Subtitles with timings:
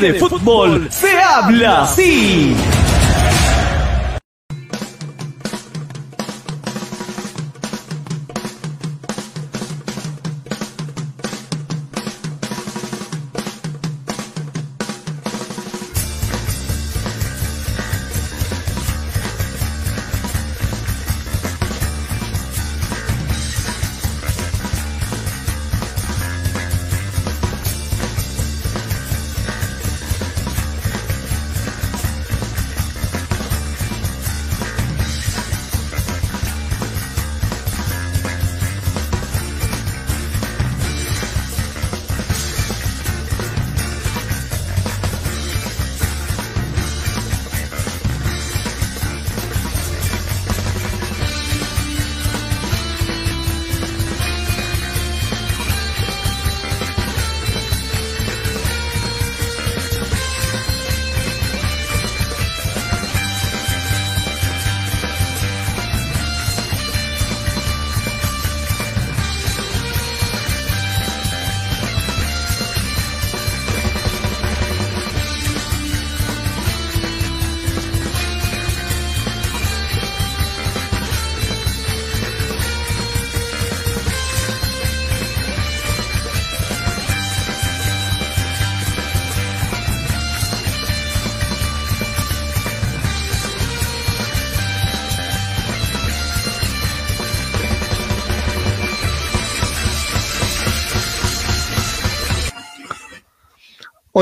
[0.00, 2.54] de fútbol se habla así.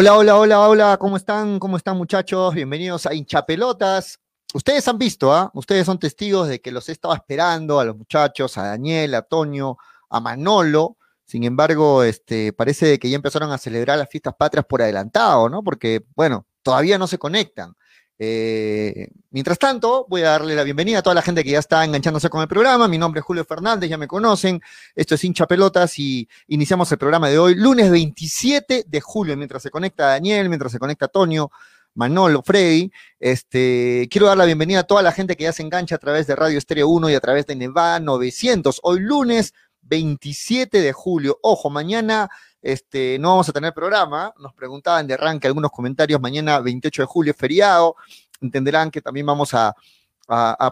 [0.00, 1.58] Hola, hola, hola, hola, ¿cómo están?
[1.58, 2.54] ¿Cómo están muchachos?
[2.54, 4.18] Bienvenidos a Hinchapelotas.
[4.54, 5.50] Ustedes han visto, ¿ah?
[5.52, 9.20] Ustedes son testigos de que los he estado esperando a los muchachos, a Daniel, a
[9.20, 9.76] Toño,
[10.08, 10.96] a Manolo.
[11.26, 15.62] Sin embargo, este, parece que ya empezaron a celebrar las fiestas patrias por adelantado, ¿no?
[15.62, 17.74] Porque, bueno, todavía no se conectan.
[18.22, 21.82] Eh, mientras tanto, voy a darle la bienvenida a toda la gente que ya está
[21.86, 22.86] enganchándose con el programa.
[22.86, 24.60] Mi nombre es Julio Fernández, ya me conocen.
[24.94, 29.62] Esto es Hincha Pelotas y iniciamos el programa de hoy, lunes 27 de julio, mientras
[29.62, 31.50] se conecta Daniel, mientras se conecta Antonio,
[31.94, 32.92] Manolo, Freddy.
[33.18, 36.26] Este, quiero dar la bienvenida a toda la gente que ya se engancha a través
[36.26, 38.80] de Radio Estéreo 1 y a través de Nevada 900.
[38.82, 41.38] Hoy lunes 27 de julio.
[41.40, 42.28] Ojo, mañana
[42.62, 44.32] este, no vamos a tener programa.
[44.38, 46.20] Nos preguntaban de arranque algunos comentarios.
[46.20, 47.96] Mañana, 28 de julio, es feriado.
[48.40, 49.74] Entenderán que también vamos a,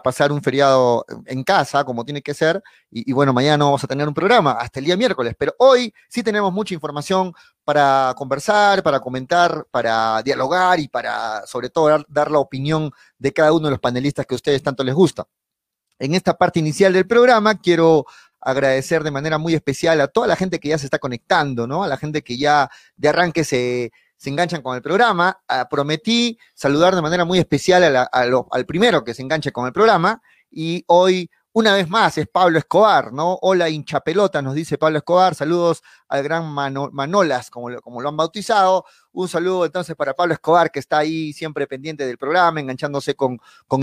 [0.01, 2.63] pasar un feriado en casa, como tiene que ser.
[2.89, 5.35] Y, bueno, mañana no vamos a tener un programa hasta el día miércoles.
[5.37, 7.33] Pero hoy sí tenemos mucha información
[7.65, 13.33] para conversar, para comentar, para dialogar y para, sobre todo, dar, dar la opinión de
[13.33, 15.27] cada uno de los panelistas que a ustedes tanto les gusta.
[15.99, 18.05] En esta parte inicial del programa quiero
[18.41, 21.83] agradecer de manera muy especial a toda la gente que ya se está conectando, ¿no?
[21.83, 25.39] A la gente que ya de arranque se, se enganchan con el programa.
[25.47, 30.21] Ah, prometí saludar de manera muy especial al primero que se enganche con el programa
[30.51, 33.39] y hoy una vez más es Pablo Escobar, ¿no?
[33.41, 35.33] Hola hinchapelota, nos dice Pablo Escobar.
[35.33, 38.85] Saludos al gran Manolas, como lo, han bautizado.
[39.11, 43.39] Un saludo entonces para Pablo Escobar, que está ahí siempre pendiente del programa, enganchándose con,
[43.67, 43.81] con.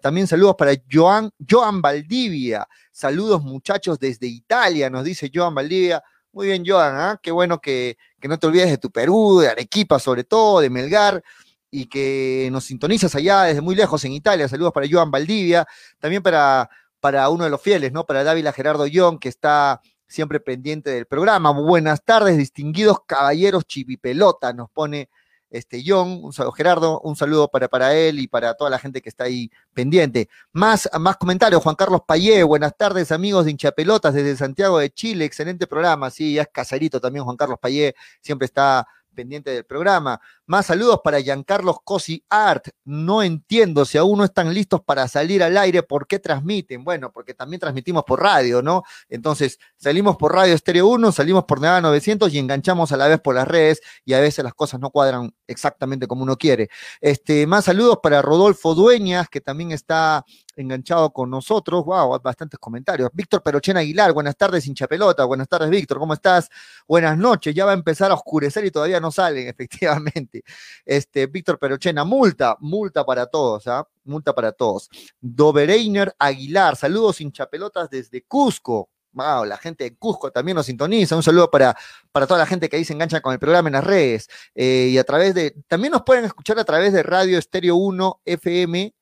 [0.00, 2.68] También saludos para Joan, Joan Valdivia.
[2.92, 6.02] Saludos muchachos desde Italia, nos dice Joan Valdivia.
[6.30, 7.20] Muy bien, Joan, ¿ah?
[7.20, 10.70] qué bueno que, que no te olvides de tu Perú, de Arequipa sobre todo, de
[10.70, 11.22] Melgar.
[11.70, 14.48] y que nos sintonizas allá desde muy lejos en Italia.
[14.48, 15.66] Saludos para Joan Valdivia,
[15.98, 16.68] también para,
[17.02, 18.06] para uno de los fieles, ¿no?
[18.06, 21.50] Para Dávila Gerardo Young, que está siempre pendiente del programa.
[21.50, 25.08] Buenas tardes, distinguidos caballeros chivipelota, nos pone
[25.50, 29.02] este John, un saludo Gerardo, un saludo para, para él y para toda la gente
[29.02, 30.28] que está ahí pendiente.
[30.52, 35.24] Más, más comentarios, Juan Carlos Payé, buenas tardes amigos de hinchapelotas desde Santiago de Chile,
[35.24, 40.20] excelente programa, sí, ya es casarito también Juan Carlos Payé, siempre está pendiente del programa.
[40.52, 42.68] Más saludos para Giancarlos Cosi Art.
[42.84, 46.84] No entiendo si aún no están listos para salir al aire, ¿por qué transmiten?
[46.84, 48.82] Bueno, porque también transmitimos por radio, ¿no?
[49.08, 53.18] Entonces, salimos por Radio Estéreo 1, salimos por Nevada 900 y enganchamos a la vez
[53.18, 56.68] por las redes y a veces las cosas no cuadran exactamente como uno quiere.
[57.00, 60.22] Este, más saludos para Rodolfo Dueñas, que también está
[60.56, 61.84] enganchado con nosotros.
[61.84, 63.10] Wow, bastantes comentarios.
[63.12, 65.24] Víctor Perochena Aguilar, buenas tardes, hincha pelota.
[65.24, 66.50] Buenas tardes, Víctor, ¿cómo estás?
[66.86, 70.41] Buenas noches, ya va a empezar a oscurecer y todavía no salen, efectivamente.
[70.84, 73.86] Este, Víctor Perochena, multa, multa para todos, ¿ah?
[74.04, 74.88] Multa para todos.
[75.20, 78.88] Dobereiner Aguilar, saludos hinchapelotas desde Cusco.
[79.12, 81.14] Wow, la gente de Cusco también nos sintoniza.
[81.16, 81.76] Un saludo para,
[82.10, 84.28] para toda la gente que ahí se engancha con el programa en las redes.
[84.54, 88.20] Eh, y a través de, también nos pueden escuchar a través de Radio Estéreo 1
[88.24, 88.94] FM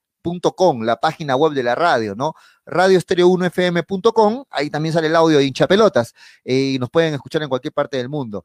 [0.55, 2.35] com, la página web de la radio, ¿no?
[2.67, 6.15] radioestereo1fm.com, ahí también sale el audio de hinchapelotas
[6.45, 8.45] eh, y nos pueden escuchar en cualquier parte del mundo.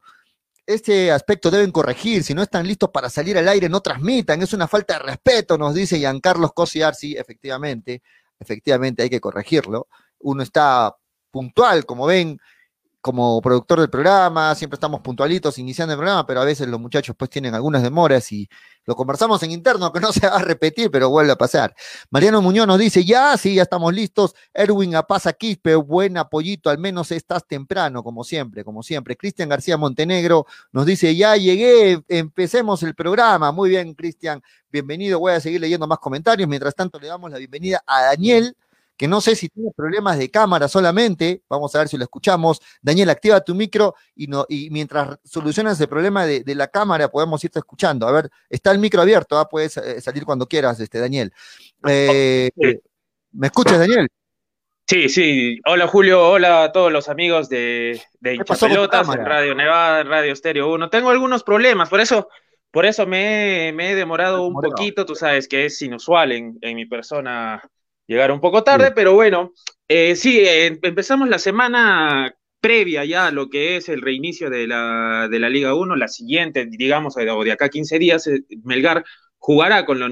[0.66, 4.52] Este aspecto deben corregir, si no están listos para salir al aire, no transmitan, es
[4.52, 8.02] una falta de respeto, nos dice Giancarlos Cosiar, sí, efectivamente,
[8.40, 9.86] efectivamente hay que corregirlo.
[10.18, 10.96] Uno está
[11.30, 12.40] puntual, como ven,
[13.06, 17.14] como productor del programa, siempre estamos puntualitos iniciando el programa, pero a veces los muchachos
[17.16, 18.48] pues tienen algunas demoras y
[18.84, 21.72] lo conversamos en interno, que no se va a repetir, pero vuelve a pasar.
[22.10, 24.34] Mariano Muñoz nos dice, ya, sí, ya estamos listos.
[24.52, 29.16] Erwin Apaza Quispe, buen apoyito, al menos estás temprano, como siempre, como siempre.
[29.16, 33.52] Cristian García Montenegro nos dice, ya llegué, empecemos el programa.
[33.52, 35.20] Muy bien, Cristian, bienvenido.
[35.20, 36.48] Voy a seguir leyendo más comentarios.
[36.48, 38.56] Mientras tanto, le damos la bienvenida a Daniel
[38.96, 42.60] que no sé si tiene problemas de cámara solamente, vamos a ver si lo escuchamos.
[42.80, 47.42] Daniel, activa tu micro y, no, y mientras solucionas el problema de, la cámara podemos
[47.44, 48.08] irte escuchando.
[48.08, 49.48] A ver, está el micro abierto, ¿ah?
[49.48, 51.32] puedes eh, salir cuando quieras, este, Daniel.
[51.86, 52.50] Eh,
[53.32, 54.08] ¿Me escuchas, Daniel?
[54.88, 55.58] Sí, sí.
[55.66, 60.32] Hola Julio, hola a todos los amigos de, de Pelotas, en Radio Nevada, en Radio
[60.32, 60.88] Estéreo 1.
[60.88, 62.28] Tengo algunos problemas, por eso,
[62.70, 66.86] por eso me, he demorado un poquito, tú sabes que es inusual en, en mi
[66.86, 67.60] persona
[68.06, 69.52] llegar un poco tarde, pero bueno,
[69.88, 74.66] eh, sí, eh, empezamos la semana previa ya a lo que es el reinicio de
[74.66, 79.04] la, de la Liga 1, la siguiente, digamos, o de acá 15 días, eh, Melgar
[79.38, 80.08] jugará con la,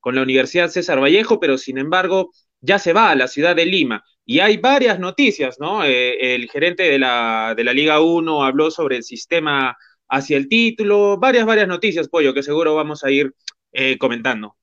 [0.00, 2.30] con la Universidad César Vallejo, pero sin embargo
[2.60, 4.04] ya se va a la ciudad de Lima.
[4.24, 5.84] Y hay varias noticias, ¿no?
[5.84, 9.74] el gerente de la, de la Liga 1 habló sobre el sistema
[10.06, 13.34] hacia el título, varias, varias noticias, Pollo, que seguro vamos a ir
[13.98, 14.57] comentando.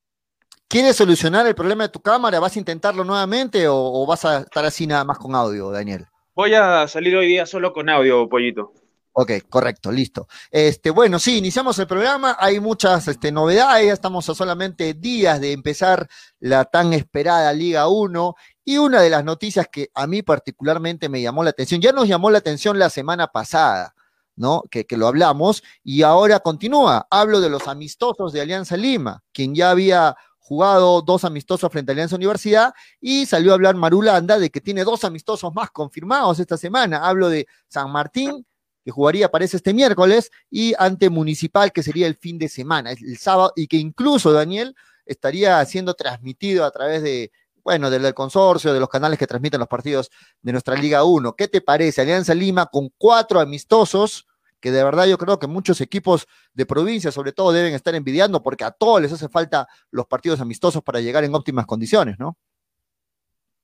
[0.68, 2.40] ¿Quieres solucionar el problema de tu cámara?
[2.40, 6.08] ¿Vas a intentarlo nuevamente o, vas a estar así nada más con audio, Daniel?
[6.34, 8.74] Voy a salir hoy día solo con audio, Pollito.
[9.14, 10.28] Ok, correcto, listo.
[10.52, 12.36] Este, bueno, sí, iniciamos el programa.
[12.40, 13.86] Hay muchas este, novedades.
[13.86, 18.36] Ya estamos a solamente días de empezar la tan esperada Liga 1.
[18.66, 22.08] Y una de las noticias que a mí particularmente me llamó la atención, ya nos
[22.08, 23.94] llamó la atención la semana pasada,
[24.36, 24.64] ¿no?
[24.70, 27.08] Que, que, lo hablamos, y ahora continúa.
[27.10, 31.94] Hablo de los amistosos de Alianza Lima, quien ya había jugado dos amistosos frente a
[31.94, 32.72] Alianza Universidad
[33.02, 37.00] y salió a hablar Marulanda de que tiene dos amistosos más confirmados esta semana.
[37.00, 38.46] Hablo de San Martín,
[38.84, 43.18] que jugaría, parece, este miércoles, y ante Municipal, que sería el fin de semana, el
[43.18, 44.76] sábado, y que incluso, Daniel,
[45.08, 47.32] estaría siendo transmitido a través de,
[47.64, 50.12] bueno, del, consorcio, de los canales que transmiten los partidos
[50.44, 51.34] de nuestra Liga 1.
[51.36, 52.02] ¿Qué te parece?
[52.02, 54.28] Alianza Lima con cuatro amistosos
[54.66, 58.42] que de verdad yo creo que muchos equipos de provincia, sobre todo, deben estar envidiando
[58.42, 62.36] porque a todos les hace falta los partidos amistosos para llegar en óptimas condiciones, ¿no?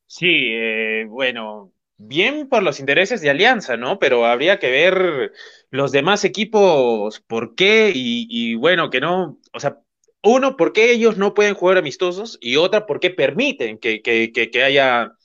[0.06, 3.98] Sí, eh, bueno, bien por los intereses de Alianza, ¿no?
[3.98, 5.32] Pero habría que ver
[5.72, 9.80] los demás equipos por qué y, bueno, que no, o sea,
[10.22, 14.32] uno, por qué ellos no pueden jugar amistosos y otra, por qué permiten que, que,
[14.32, 15.16] que haya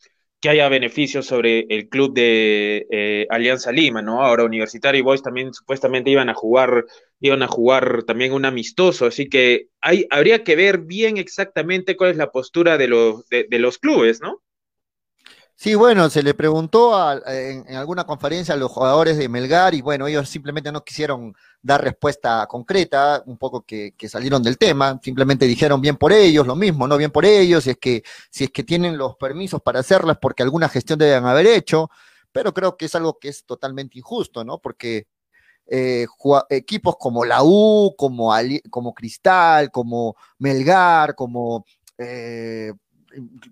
[0.41, 4.23] que haya beneficios sobre el club de eh, Alianza Lima, ¿no?
[4.23, 6.85] Ahora Universitario y Boys también supuestamente iban a jugar,
[7.21, 9.69] iban a jugar también un amistoso, así que
[10.11, 14.43] habría que ver bien exactamente cuál es la postura de los, de los clubes, ¿no?
[15.59, 16.93] Sí, bueno, se le preguntó
[17.27, 21.35] en, alguna conferencia a los jugadores de Melgar y bueno, ellos simplemente no quisieron
[21.67, 26.55] dar respuesta concreta, un poco que, salieron del tema, simplemente dijeron bien por ellos, lo
[26.55, 29.81] mismo, no bien por ellos, si es que, si es que tienen los permisos para
[29.81, 31.91] hacerlas porque alguna gestión deben haber hecho,
[32.31, 34.59] pero creo que es algo que es totalmente injusto, ¿no?
[34.59, 35.09] Porque
[35.67, 36.07] eh,
[36.51, 38.33] equipos como la U, como,
[38.71, 41.65] como Cristal, como Melgar, como
[41.99, 42.73] eh,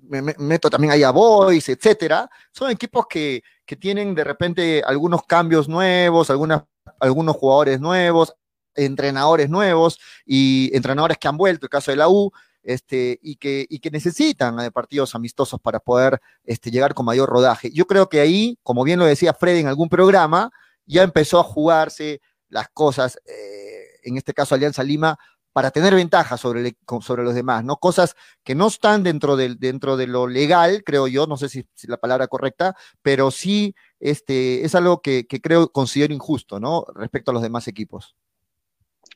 [0.02, 3.42] me, meto también ahí a Boys, etcétera, son equipos que,
[3.80, 6.62] tienen de repente algunos cambios nuevos, algunas,
[7.04, 8.34] algunos jugadores nuevos,
[8.74, 12.32] entrenadores nuevos y entrenadores que han vuelto, el caso de la U,
[12.62, 17.28] este, y, que, y que necesitan de partidos amistosos para poder este, llegar con mayor
[17.28, 17.70] rodaje.
[17.70, 20.50] Yo creo que ahí, como bien lo decía Fred en algún programa,
[20.86, 25.18] ya empezó a jugarse las cosas, eh, en este caso Alianza Lima,
[25.54, 27.76] para tener ventaja sobre, sobre los demás, ¿no?
[27.76, 31.60] Cosas que no están dentro de, dentro de lo legal, creo yo, no sé si,
[31.60, 36.84] es la palabra correcta, pero sí este, es algo que, creo, considero injusto, ¿no?
[36.94, 38.14] Respecto a los demás equipos.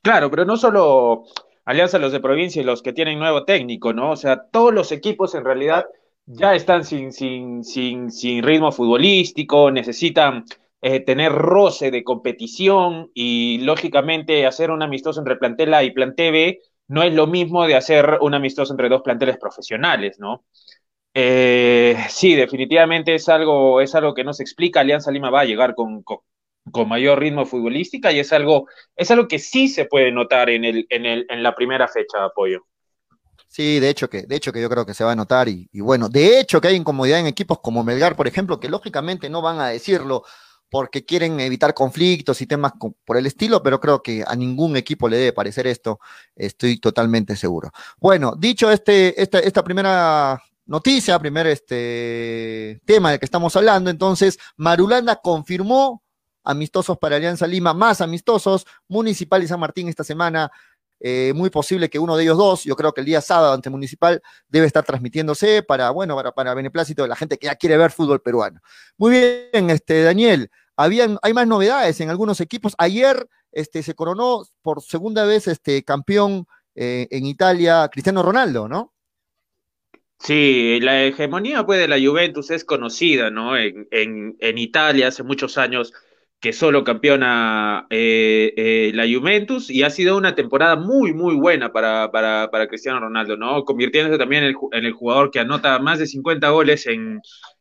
[0.02, 1.24] Claro, pero no solo
[1.66, 4.12] Alianza los de provincia y los que tienen nuevo técnico, ¿no?
[4.12, 5.84] O sea, todos los equipos en realidad
[6.24, 10.46] ya están sin ritmo futbolístico, necesitan
[10.80, 16.32] eh, tener roce de competición y lógicamente hacer un amistoso entre plantel A y plantel
[16.32, 20.44] B no es lo mismo de hacer un amistoso entre dos planteles profesionales, ¿no?
[21.20, 24.78] Eh, sí, definitivamente es algo, es algo que no se explica.
[24.78, 26.20] Alianza Lima va a llegar con, con,
[26.88, 30.86] mayor ritmo futbolística y es algo, es algo que sí se puede notar en, el,
[30.90, 32.60] en, el, en la primera fecha de apoyo.
[33.48, 35.68] Sí, de hecho que, de hecho que yo creo que se va a notar y,
[35.80, 39.42] bueno, de hecho que hay incomodidad en equipos como Melgar, por ejemplo, que lógicamente no
[39.42, 40.22] van a decirlo
[40.70, 45.08] porque quieren evitar conflictos y temas por el estilo, pero creo que a ningún equipo
[45.08, 45.98] le debe parecer esto,
[46.36, 47.72] estoy totalmente seguro.
[47.98, 55.16] Bueno, dicho este, esta primera noticia, primer este tema del que estamos hablando, entonces Marulanda
[55.16, 56.04] confirmó
[56.44, 60.50] amistosos para Alianza Lima, más amistosos, Municipal y San Martín esta semana
[61.00, 63.70] eh, muy posible que uno de ellos dos, yo creo que el día sábado ante
[63.70, 67.76] Municipal debe estar transmitiéndose para, bueno, para, para beneplácito de la gente que ya quiere
[67.76, 68.60] ver fútbol peruano.
[68.96, 72.74] Muy bien, este, Daniel, hay más novedades en algunos equipos.
[72.78, 78.92] Ayer este, se coronó por segunda vez este, campeón eh, en Italia Cristiano Ronaldo, ¿no?
[80.18, 83.56] Sí, la hegemonía pues, de la Juventus es conocida, ¿no?
[83.56, 85.92] En, en, en Italia hace muchos años
[86.40, 91.72] que solo campeona eh, eh, la Juventus y ha sido una temporada muy, muy buena
[91.72, 93.64] para, para, para Cristiano Ronaldo, ¿no?
[93.64, 97.20] Convirtiéndose también en el, en el, jugador que anota más de 50 goles en,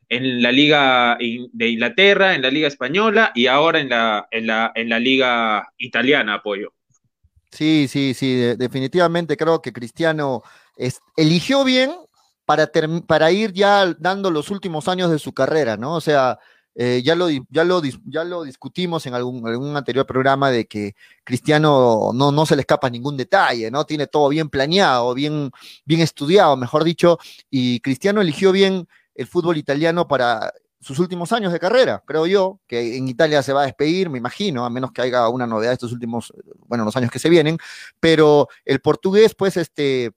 [0.10, 4.72] en la Liga de Inglaterra, en la Liga Española y ahora en la, en la,
[4.76, 6.74] en la Liga Italiana, apoyo.
[7.52, 10.44] Sí, sí, sí, definitivamente creo que Cristiano
[10.76, 11.92] es, eligió bien
[12.48, 12.72] para,
[13.06, 15.96] para ir ya dando los últimos años de su carrera, ¿no?
[15.96, 16.40] O sea,
[16.76, 20.96] eh, ya, lo, ya, lo, ya lo discutimos en algún, algún, anterior programa de que
[21.26, 23.86] Cristiano no, no se le escapa ningún detalle, ¿no?
[23.86, 25.52] Tiene todo bien planeado, bien,
[25.84, 31.52] bien estudiado, mejor dicho, y Cristiano eligió bien el fútbol italiano para sus últimos años
[31.52, 34.94] de carrera, creo yo, que en Italia se va a despedir, me imagino, a menos
[34.94, 36.32] que haya una novedad estos últimos,
[36.66, 37.58] bueno, los años que se vienen,
[38.00, 40.14] pero el portugués, pues, este,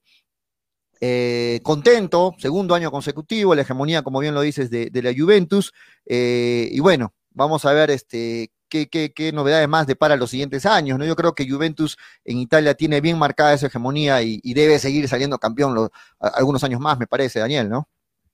[1.03, 5.73] eh, contento, segundo año consecutivo, la hegemonía, como bien lo dices, de, la Juventus.
[6.05, 10.67] Eh, y bueno, vamos a ver este, qué, qué, qué, novedades más depara los siguientes
[10.67, 10.99] años.
[10.99, 11.05] ¿no?
[11.05, 15.39] Yo creo que Juventus en Italia tiene bien marcada esa hegemonía y, debe seguir saliendo
[15.39, 15.89] campeón los,
[16.19, 17.89] algunos años más, me parece, Daniel, ¿no?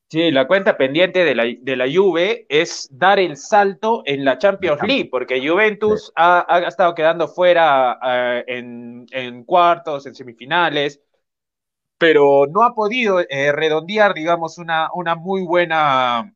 [0.09, 4.37] Sí, la cuenta pendiente de la, de la Juve es dar el salto en la
[4.37, 11.01] Champions League, porque Juventus ha, ha, estado quedando fuera uh, en, en cuartos, en semifinales,
[11.97, 16.33] pero no ha podido eh, redondear, digamos, una, una muy buena,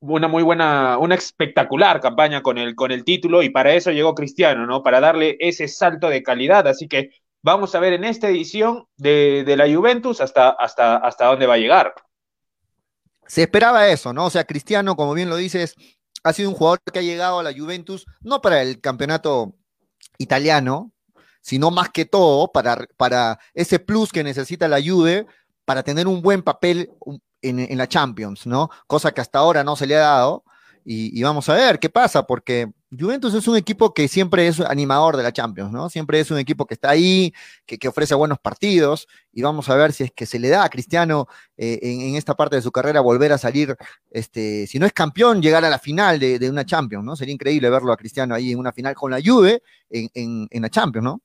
[0.00, 4.14] una muy buena, una espectacular campaña con el, con el título y para eso llegó
[4.14, 4.82] Cristiano, ¿no?
[4.82, 6.66] Para darle ese salto de calidad.
[6.66, 7.10] Así que
[7.42, 11.54] vamos a ver en esta edición de, de la Juventus hasta, hasta, hasta dónde va
[11.54, 11.94] a llegar.
[13.26, 14.26] Se esperaba eso, ¿no?
[14.26, 15.74] O sea, Cristiano, como bien lo dices,
[16.24, 19.54] ha sido un jugador que ha llegado a la Juventus, no para el campeonato
[20.18, 20.92] italiano,
[21.42, 25.26] sino más que todo para, para ese plus que necesita la Juve
[25.66, 26.90] para tener un buen papel
[27.42, 28.70] en, en, la Champions, ¿no?
[28.86, 30.44] Cosa que hasta ahora no se le ha dado.
[30.84, 34.58] Y, y, vamos a ver qué pasa, porque Juventus es un equipo que siempre es
[34.58, 35.88] animador de la Champions, ¿no?
[35.88, 37.32] Siempre es un equipo que está ahí,
[37.66, 40.64] que, que ofrece buenos partidos, y vamos a ver si es que se le da
[40.64, 43.76] a Cristiano eh, en, en, esta parte de su carrera volver a salir,
[44.10, 47.14] este, si no es campeón, llegar a la final de, de, una Champions, ¿no?
[47.14, 50.62] Sería increíble verlo a Cristiano ahí en una final con la Juve en, en, en
[50.62, 51.22] la Champions, ¿no?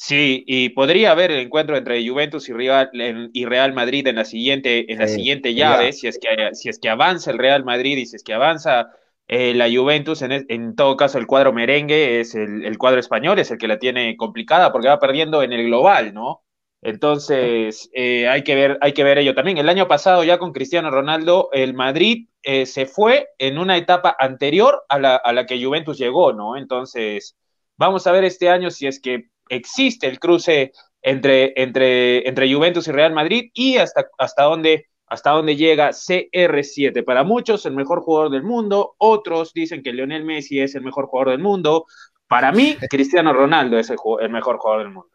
[0.00, 2.88] Sí, y podría haber el encuentro entre Juventus y Real,
[3.32, 6.78] y Real Madrid en la siguiente, en la siguiente llave, si es, que, si es
[6.78, 8.92] que avanza el Real Madrid y si es que avanza
[9.26, 13.40] eh, la Juventus, en, en, todo caso el cuadro merengue es el, el, cuadro español,
[13.40, 16.44] es el que la tiene complicada porque va perdiendo en el global, ¿no?
[16.80, 19.58] Entonces, eh, hay, que ver, hay que ver ello también.
[19.58, 24.14] El año pasado, ya con Cristiano Ronaldo, el Madrid eh, se fue en una etapa
[24.16, 26.56] anterior a la, a la, que Juventus llegó, ¿no?
[26.56, 27.36] Entonces,
[27.76, 32.88] vamos a ver este año si es que existe el cruce entre, entre, entre Juventus
[32.88, 37.02] y Real Madrid y hasta, hasta dónde hasta dónde llega CR7.
[37.02, 38.94] Para muchos, el mejor jugador del mundo.
[38.98, 41.86] Otros dicen que Lionel Messi es el mejor jugador del mundo.
[42.28, 45.10] Para mí, Cristiano Ronaldo es el, el mejor jugador del mundo.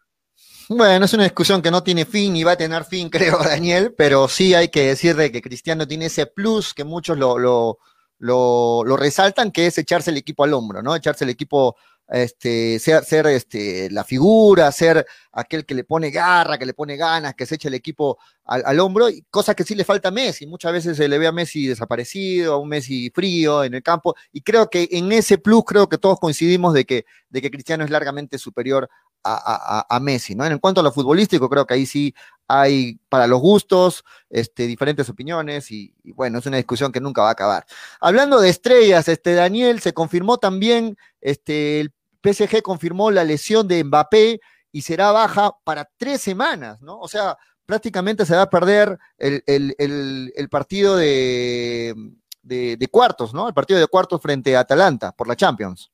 [0.68, 3.94] Bueno, es una discusión que no tiene fin y va a tener fin, creo, Daniel,
[3.96, 7.78] pero sí hay que decir de que Cristiano tiene ese plus que muchos lo, lo,
[8.18, 10.96] lo, resaltan, que es echarse el equipo al hombro, ¿no?
[10.96, 11.76] Echarse el equipo
[12.08, 16.96] este, ser, ser este, la figura, ser aquel que le pone garra, que le pone
[16.96, 20.46] ganas, que se echa el equipo al, hombro, cosa que sí le falta a Messi.
[20.46, 24.14] Muchas veces se le ve a Messi desaparecido, a un Messi frío en el campo,
[24.32, 27.84] y creo que en ese plus, creo que todos coincidimos de que, de que Cristiano
[27.84, 28.88] es largamente superior
[29.24, 30.44] a, a, Messi, ¿no?
[30.44, 32.14] En cuanto a lo futbolístico, creo que ahí sí
[32.46, 37.22] hay para los gustos, este, diferentes opiniones y, y, bueno, es una discusión que nunca
[37.22, 37.64] va a acabar.
[38.00, 41.93] Hablando de estrellas, este, Daniel, se confirmó también, este, el
[42.24, 44.40] PSG confirmó la lesión de Mbappé
[44.72, 46.98] y será baja para tres semanas, ¿no?
[46.98, 51.94] O sea, prácticamente se va a perder el, partido de,
[52.42, 53.48] de, cuartos, ¿no?
[53.48, 55.90] El partido de cuartos frente a Atalanta por la Champions.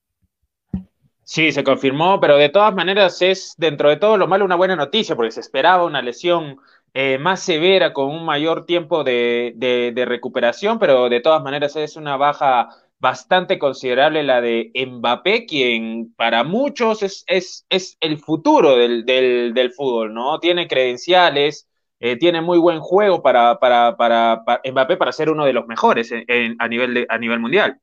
[1.23, 4.75] Sí, se confirmó, pero de todas maneras es dentro de todo lo malo una buena
[4.75, 6.59] noticia, porque se esperaba una lesión
[6.93, 11.95] eh, más severa con un mayor tiempo de, de, recuperación, pero de todas maneras es
[11.95, 18.77] una baja bastante considerable la de Mbappé, quien para muchos es, es, es el futuro
[18.77, 20.39] del, del, del, fútbol, ¿no?
[20.39, 21.67] Tiene credenciales,
[21.99, 26.13] eh, tiene muy buen juego para, para, para, Mbappé para ser uno de los mejores
[26.13, 27.81] a, nivel a nivel mundial.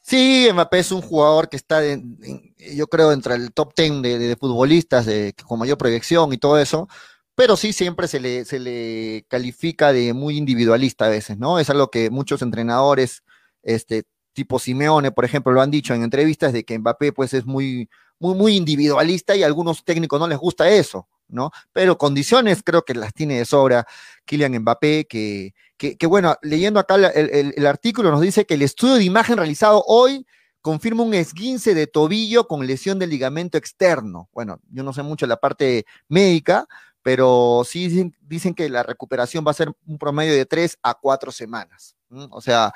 [0.00, 4.36] Sí, Mbappé es un jugador que está, yo creo, entre el top 10 de, de,
[4.36, 6.88] futbolistas de, con mayor proyección y todo eso,
[7.34, 11.58] pero sí siempre se le, se le califica de muy individualista a veces, ¿no?
[11.58, 13.22] Es algo que muchos entrenadores
[13.62, 14.04] este,
[14.36, 17.88] tipo Simeone, por ejemplo, lo han dicho en entrevistas de que Mbappé pues es muy,
[18.18, 21.50] muy, muy individualista y a algunos técnicos no les gusta eso, ¿no?
[21.72, 23.86] Pero condiciones creo que las tiene de sobra
[24.26, 28.96] Kylian Mbappé, que, que, bueno, leyendo acá el, el, artículo nos dice que el estudio
[28.96, 30.26] de imagen realizado hoy
[30.60, 34.28] confirma un esguince de tobillo con lesión del ligamento externo.
[34.34, 36.66] Bueno, yo no sé mucho la parte médica,
[37.00, 40.92] pero sí dicen, dicen que la recuperación va a ser un promedio de tres a
[40.92, 41.96] cuatro semanas.
[42.30, 42.72] O sea,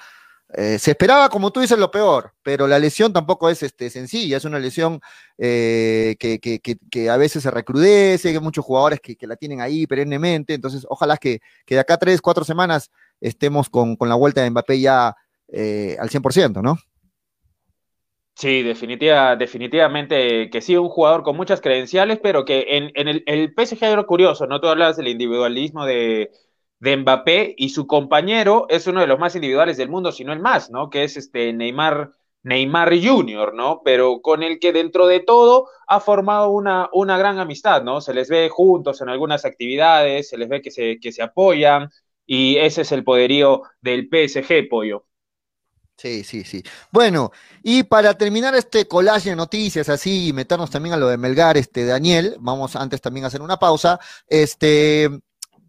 [0.54, 4.36] eh, se esperaba, como tú dices, lo peor, pero la lesión tampoco es este, sencilla,
[4.36, 5.00] es una lesión
[5.38, 10.84] eh, que, a veces se recrudece, hay muchos jugadores que, la tienen ahí perennemente, entonces
[10.88, 15.14] ojalá que, de acá tres, cuatro semanas estemos con, la vuelta de Mbappé ya
[15.48, 16.76] eh, al 100%, ¿no?
[18.34, 23.54] Sí, definitiva, definitivamente que sí, un jugador con muchas credenciales, pero que en, el, el
[23.54, 24.60] PSG era curioso, ¿no?
[24.60, 26.30] Tú hablas del individualismo de,
[26.80, 30.32] de Mbappé y su compañero es uno de los más individuales del mundo, si no
[30.32, 30.90] el más, ¿no?
[30.90, 32.12] Que es este Neymar,
[32.42, 33.82] Neymar Jr., ¿no?
[33.84, 38.00] Pero con el que dentro de todo ha formado una, una gran amistad, ¿no?
[38.00, 41.90] Se les ve juntos en algunas actividades, se les ve que se, que se apoyan
[42.26, 45.04] y ese es el poderío del PSG, Pollo.
[45.96, 46.62] Sí, sí, sí.
[46.90, 47.30] Bueno,
[47.62, 51.58] y para terminar este collage de noticias así y meternos también a lo de Melgar,
[51.58, 54.00] este Daniel, vamos antes también a hacer una pausa.
[54.26, 55.10] Este,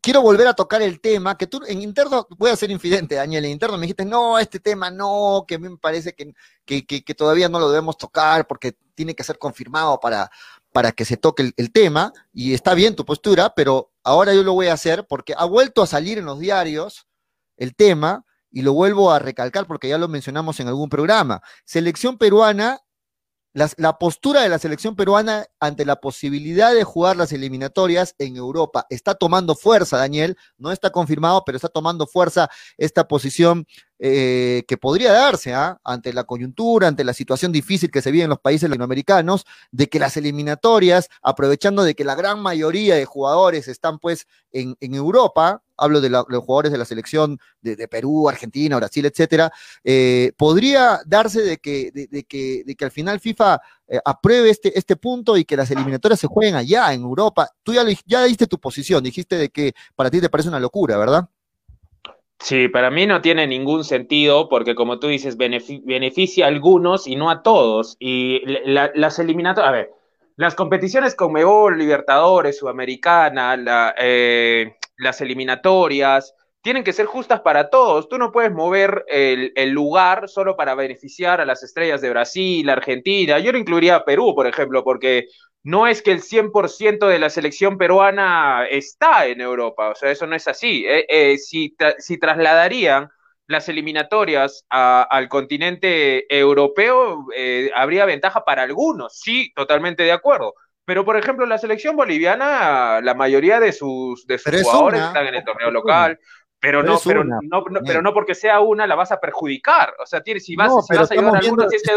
[0.01, 3.45] quiero volver a tocar el tema, que tú en interno, voy a ser infidente, Daniel,
[3.45, 6.33] en interno me dijiste, no, este tema no, que a mí me parece que,
[6.85, 10.29] que, todavía no lo debemos tocar porque tiene que ser confirmado para,
[10.73, 14.53] para que se toque el, tema, y está bien tu postura, pero ahora yo lo
[14.53, 17.07] voy a hacer porque ha vuelto a salir en los diarios
[17.57, 21.41] el tema, y lo vuelvo a recalcar porque ya lo mencionamos en algún programa.
[21.63, 22.81] Selección peruana
[23.53, 28.85] la, postura de la selección peruana ante la posibilidad de jugar las eliminatorias en Europa
[28.89, 30.37] está tomando fuerza, Daniel.
[30.57, 33.65] No está confirmado, pero está tomando fuerza esta posición
[33.99, 35.79] eh, que podría darse ¿ah?
[35.83, 39.89] ante la coyuntura, ante la situación difícil que se vive en los países latinoamericanos, de
[39.89, 45.61] que las eliminatorias, aprovechando de que la gran mayoría de jugadores están pues en, Europa,
[45.81, 49.51] hablo de, los jugadores de la selección de, Perú, Argentina, Brasil, etcétera,
[49.83, 54.77] eh, podría darse de que, de, que, de que al final FIFA eh, apruebe este,
[54.77, 57.49] este punto y que las eliminatorias se jueguen allá en Europa.
[57.63, 60.97] Tú ya, ya diste tu posición, dijiste de que para ti te parece una locura,
[60.97, 61.27] ¿verdad?
[62.39, 67.15] Sí, para mí no tiene ningún sentido porque como tú dices, beneficia a algunos y
[67.15, 67.97] no a todos.
[67.99, 69.91] Y las eliminatorias, a ver,
[70.37, 78.07] las competiciones con Mebol, Libertadores, Sudamericana, eh, las eliminatorias, tienen que ser justas para todos.
[78.07, 83.39] Tú no puedes mover el, lugar solo para beneficiar a las estrellas de Brasil, Argentina.
[83.39, 85.27] Yo no incluiría a Perú, por ejemplo, porque
[85.63, 89.89] no es que el 100% de la selección peruana está en Europa.
[89.89, 90.85] O sea, eso no es así.
[90.85, 93.09] Eh, eh, si, si trasladarían
[93.47, 99.19] las eliminatorias al continente europeo, eh, habría ventaja para algunos.
[99.19, 100.53] Sí, totalmente de acuerdo.
[100.85, 105.35] Pero, por ejemplo, la selección boliviana, la mayoría de sus, de sus jugadores están en
[105.35, 106.19] el torneo local.
[106.59, 109.95] Pero, no, pero, no, pero no porque sea una la vas a perjudicar.
[109.99, 111.91] O sea, si vas, si vas a ayudar a algunos, si es que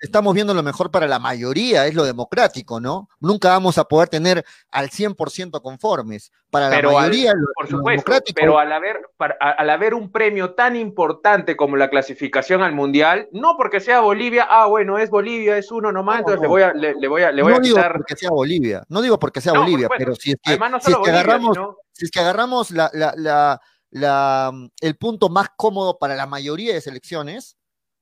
[0.00, 3.08] estamos viendo lo mejor para la mayoría, es lo democrático, ¿no?
[3.20, 6.32] Nunca vamos a poder tener al 100% conformes.
[6.50, 9.00] Para la mayoría, por supuesto, pero al haber,
[9.40, 14.46] al haber un premio tan importante como la clasificación al Mundial, no porque sea Bolivia,
[14.48, 17.42] ah, bueno, es Bolivia, es uno nomás, entonces le voy a, le, voy a, le
[17.42, 20.58] voy no digo porque sea Bolivia, no digo porque sea Bolivia, pero si es que,
[20.80, 21.58] si es que agarramos,
[21.92, 26.72] si es que agarramos la, la, la, la, el punto más cómodo para la mayoría
[26.72, 27.58] de selecciones,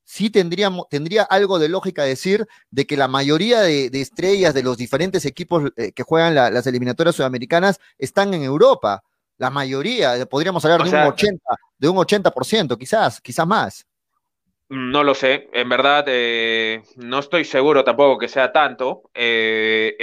[0.06, 4.78] sí tendríamos, tendría algo de lógica decir de que la mayoría de, estrellas de los
[4.78, 9.02] diferentes equipos eh, que juegan las eliminatorias sudamericanas están en Europa.
[9.36, 11.42] La mayoría, podríamos hablar de, un 80,
[11.76, 13.86] de un 80%, quizás, quizás más.
[14.68, 19.10] No lo sé, en verdad eh, no estoy seguro tampoco que sea tanto.
[19.12, 19.96] Eh,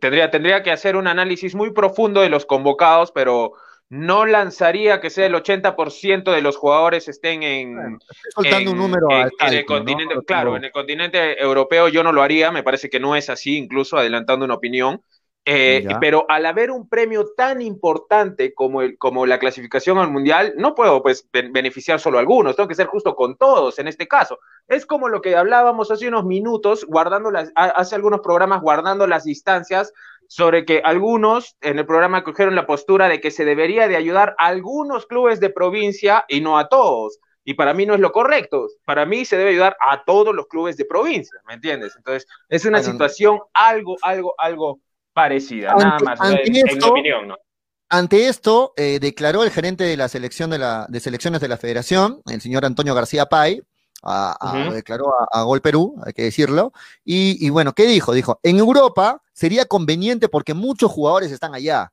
[0.00, 3.54] tendría, tendría que hacer un análisis muy profundo de los convocados, pero
[3.90, 7.98] no lanzaría que sea el 80% de los jugadores estén en,
[8.34, 12.50] soltando un número en, el continente, claro, en el continente europeo yo no lo haría,
[12.50, 15.02] me parece que no es así, incluso adelantando una opinión.
[15.50, 20.52] Eh, pero al haber un premio tan importante como, el, como la clasificación al mundial,
[20.58, 24.06] no puedo pues beneficiar solo a algunos, tengo que ser justo con todos en este
[24.06, 24.40] caso.
[24.66, 29.24] Es como lo que hablábamos hace unos minutos, guardando las, hace algunos programas guardando las
[29.24, 29.94] distancias
[30.28, 34.36] sobre que algunos en el programa cogieron la postura de que se debería de ayudar
[34.38, 37.18] a algunos clubes de provincia y no a todos.
[37.44, 38.68] Y para mí no es lo correcto.
[38.84, 41.94] Para mí se debe ayudar a todos los clubes de provincia, ¿me entiendes?
[41.96, 44.80] Entonces, es una situación algo, algo, algo
[45.14, 47.36] parecida, nada más, en, mi opinión, ¿no?
[47.90, 51.56] Ante esto, eh, declaró el gerente de la selección de, la, de selecciones de la
[51.56, 53.62] federación, el señor Antonio García Pay,
[54.02, 56.72] a, declaró a, Gol Perú, hay que decirlo.
[57.04, 58.12] Y, bueno, ¿qué dijo?
[58.12, 61.92] Dijo, en Europa sería conveniente porque muchos jugadores están allá,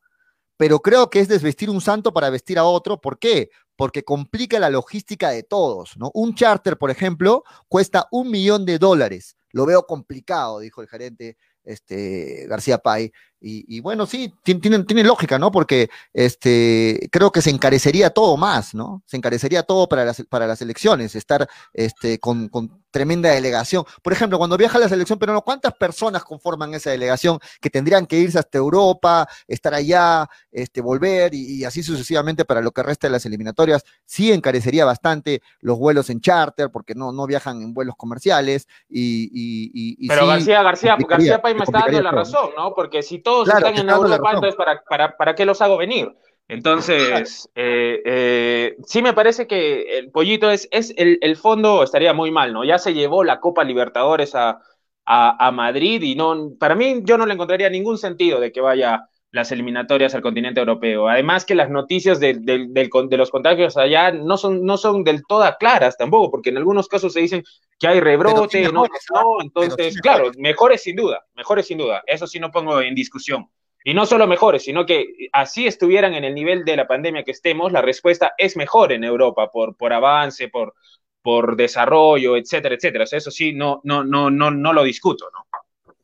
[0.58, 3.02] pero creo que es desvestir un santo para vestir a otro.
[3.02, 3.50] ¿Por qué?
[3.76, 6.12] Porque complica la logística de todos, ¿no?
[6.14, 9.36] Un charter, por ejemplo, cuesta un millón de dólares.
[9.52, 13.12] Lo veo complicado, dijo el gerente este, García Pay.
[13.40, 15.52] Y, bueno, sí, tiene, tiene, lógica, ¿no?
[15.52, 19.04] Porque este, creo que se encarecería todo más, ¿no?
[19.06, 23.84] Se encarecería todo para las, para las elecciones, estar este, con, con tremenda delegación.
[24.02, 28.18] Por ejemplo, cuando viaja la selección peruana, ¿cuántas personas conforman esa delegación que tendrían que
[28.18, 33.12] irse hasta Europa, estar allá, este, volver y, así sucesivamente para lo que resta de
[33.12, 33.84] las eliminatorias?
[34.06, 39.30] Sí encarecería bastante los vuelos en charter porque no, no viajan en vuelos comerciales y,
[39.34, 42.74] y, Pero García, García, García Paima está dando la razón, ¿no?
[42.74, 46.16] Porque si todos están en Europa, entonces ¿para, para, ¿para qué los hago venir?
[46.48, 52.32] Entonces, eh, eh, sí me parece que el pollito es, es el, fondo estaría muy
[52.32, 52.64] mal, ¿no?
[52.64, 54.62] Ya se llevó la Copa Libertadores a,
[55.06, 59.10] a, Madrid y no, para mí yo no le encontraría ningún sentido de que vaya
[59.32, 61.10] las eliminatorias al continente europeo.
[61.10, 65.46] Además que las noticias de, de, los contagios allá no son, no son del todo
[65.60, 67.44] claras tampoco, porque en algunos casos se dicen
[67.80, 72.40] que hay rebrote, no, no, entonces, claro, mejores sin duda, mejores sin duda, eso sí
[72.40, 73.50] no pongo en discusión.
[73.84, 77.32] Y no solo mejores, sino que así estuvieran en el nivel de la pandemia que
[77.32, 80.74] estemos, la respuesta es mejor en Europa por, por avance, por,
[81.22, 83.04] por desarrollo, etcétera, etcétera.
[83.04, 85.46] O sea, eso sí, no, no, no, no, no lo discuto, ¿no?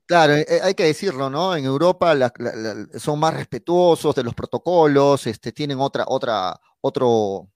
[0.06, 1.56] Claro, eh, hay que decirlo, ¿no?
[1.56, 2.14] En Europa
[2.98, 7.48] son más respetuosos de los protocolos, este, tienen otra, otra, otro,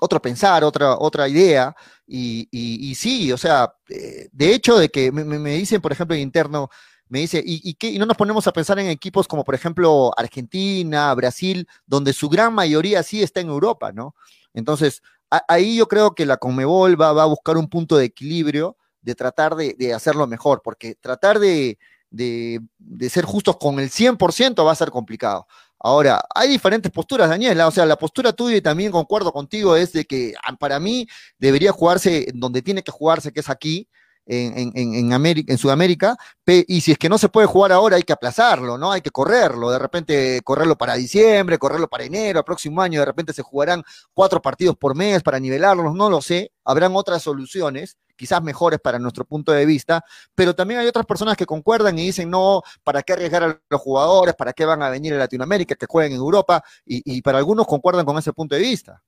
[0.00, 1.74] otro pensar, otra, otra idea,
[2.06, 6.16] y, y, sí, o sea, eh, de hecho de que me, me, dicen, por ejemplo,
[6.16, 6.70] en interno,
[7.08, 7.88] me dice, ¿y, qué?
[7.88, 12.28] y no nos ponemos a pensar en equipos como por ejemplo Argentina, Brasil, donde su
[12.28, 14.14] gran mayoría sí está en Europa, ¿no?
[14.52, 15.02] Entonces,
[15.48, 19.54] ahí yo creo que la Conmebol va, a buscar un punto de equilibrio de tratar
[19.54, 21.78] de, hacerlo mejor, porque tratar de,
[22.10, 22.60] de,
[23.08, 25.46] ser justos con el 100% va a ser complicado.
[25.80, 27.68] Ahora, hay diferentes posturas, Daniela.
[27.68, 31.06] O sea, la postura tuya y también concuerdo contigo es de que ah, para mí
[31.38, 33.88] debería jugarse donde tiene que jugarse, que es aquí,
[34.28, 38.02] en, en, América, en Sudamérica, y si es que no se puede jugar ahora, hay
[38.02, 38.92] que aplazarlo, ¿no?
[38.92, 43.06] Hay que correrlo, de repente correrlo para diciembre, correrlo para enero, el próximo año, de
[43.06, 47.96] repente se jugarán cuatro partidos por mes para nivelarlos, no lo sé, habrán otras soluciones
[48.18, 50.04] quizás mejores para nuestro punto de vista,
[50.34, 53.80] pero también hay otras personas que concuerdan y dicen, no, ¿para qué arriesgar a los
[53.80, 54.34] jugadores?
[54.34, 55.76] ¿Para qué van a venir a Latinoamérica?
[55.76, 56.62] Que jueguen en Europa.
[56.84, 59.02] Y, para algunos concuerdan con ese punto de vista.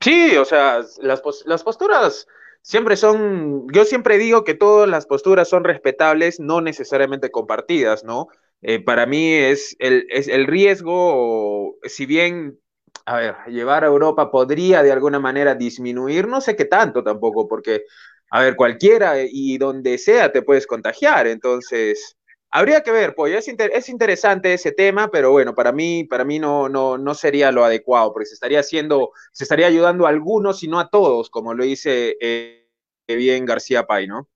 [0.00, 2.26] Sí, o sea, las, las posturas
[2.60, 8.28] siempre son, yo siempre digo que todas las posturas son respetables, no necesariamente compartidas, ¿no?
[8.62, 12.58] Eh, para mí es el, es el riesgo, si bien,
[13.06, 17.46] a ver, llevar a Europa podría de alguna manera disminuir, no sé qué tanto tampoco,
[17.48, 17.84] porque,
[18.30, 22.16] a ver, cualquiera y donde sea te puedes contagiar, entonces...
[22.56, 26.38] Habría que ver, pues es, es interesante ese tema, pero bueno, para mí, para mí
[26.38, 30.62] no, no, no sería lo adecuado, porque se estaría haciendo, se estaría ayudando a algunos
[30.62, 32.68] y no a todos, como lo dice eh,
[33.08, 34.28] bien García Pay, ¿no?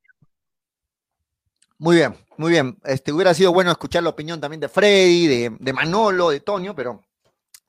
[1.79, 2.77] Muy bien, muy bien.
[2.85, 7.05] Este, hubiera sido bueno escuchar la opinión también de Freddy, de, Manolo, de Tonio, pero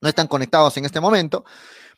[0.02, 1.46] no están conectados en este momento.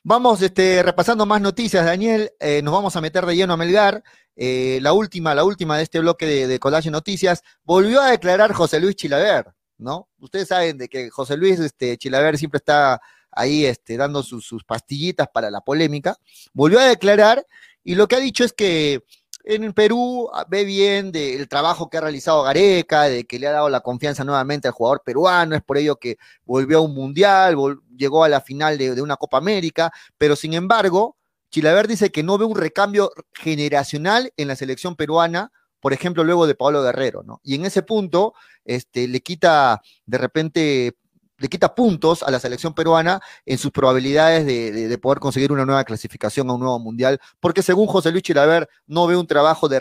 [0.03, 2.31] Vamos este, repasando más noticias, Daniel.
[2.39, 4.03] Eh, nos vamos a meter de lleno a Melgar.
[4.35, 7.43] Eh, la última, la última de este bloque de, de Collage Noticias.
[7.63, 10.09] Volvió a declarar José Luis Chilaver, ¿no?
[10.19, 12.99] Ustedes saben de que José Luis este, Chilaver siempre está
[13.31, 16.17] ahí este, dando sus, sus pastillitas para la polémica.
[16.53, 17.45] Volvió a declarar
[17.83, 19.03] y lo que ha dicho es que
[19.43, 23.51] en Perú ah, ve bien del trabajo que ha realizado Gareca, de que le ha
[23.51, 27.56] dado la confianza nuevamente al jugador peruano, es por ello que volvió a un mundial,
[27.95, 31.17] llegó a la final de, una Copa América, pero sin embargo,
[31.49, 36.47] Chilaver dice que no ve un recambio generacional en la selección peruana, por ejemplo, luego
[36.47, 37.41] de Pablo Guerrero, ¿no?
[37.43, 38.34] Y en ese punto,
[38.65, 40.95] este, le quita de repente
[41.41, 45.84] le quita puntos a la selección peruana en sus probabilidades de, poder conseguir una nueva
[45.84, 49.80] clasificación a un nuevo mundial, porque según José Luis Chilaver no ve un trabajo de,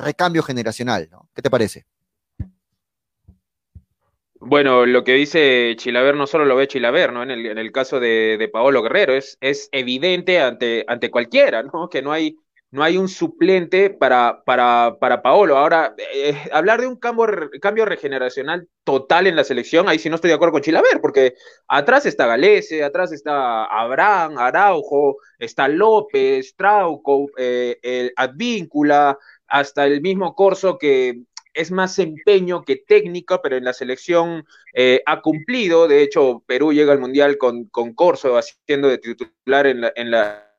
[0.00, 1.08] recambio generacional.
[1.10, 1.28] ¿no?
[1.34, 1.84] ¿Qué te parece?
[4.44, 7.22] Bueno, lo que dice Chilaver no solo lo ve Chilaver, ¿no?
[7.22, 11.88] En el, caso de, Paolo Guerrero, es, evidente ante, ante cualquiera, ¿no?
[11.88, 12.36] Que no hay,
[12.72, 15.58] no hay un suplente para, para, para Paolo.
[15.58, 17.26] Ahora, eh, hablar de un cambio,
[17.60, 21.34] cambio regeneracional total en la selección, ahí sí no estoy de acuerdo con Chilaver, porque
[21.68, 30.00] atrás está Galese, atrás está Abraham, Araujo, está López, Trauco, eh, el Advíncula, hasta el
[30.00, 35.88] mismo Corso que es más empeño que técnica, pero en la selección eh, ha cumplido.
[35.88, 40.10] De hecho, Perú llega al Mundial con, con Corso haciendo de titular en la, en
[40.10, 40.51] la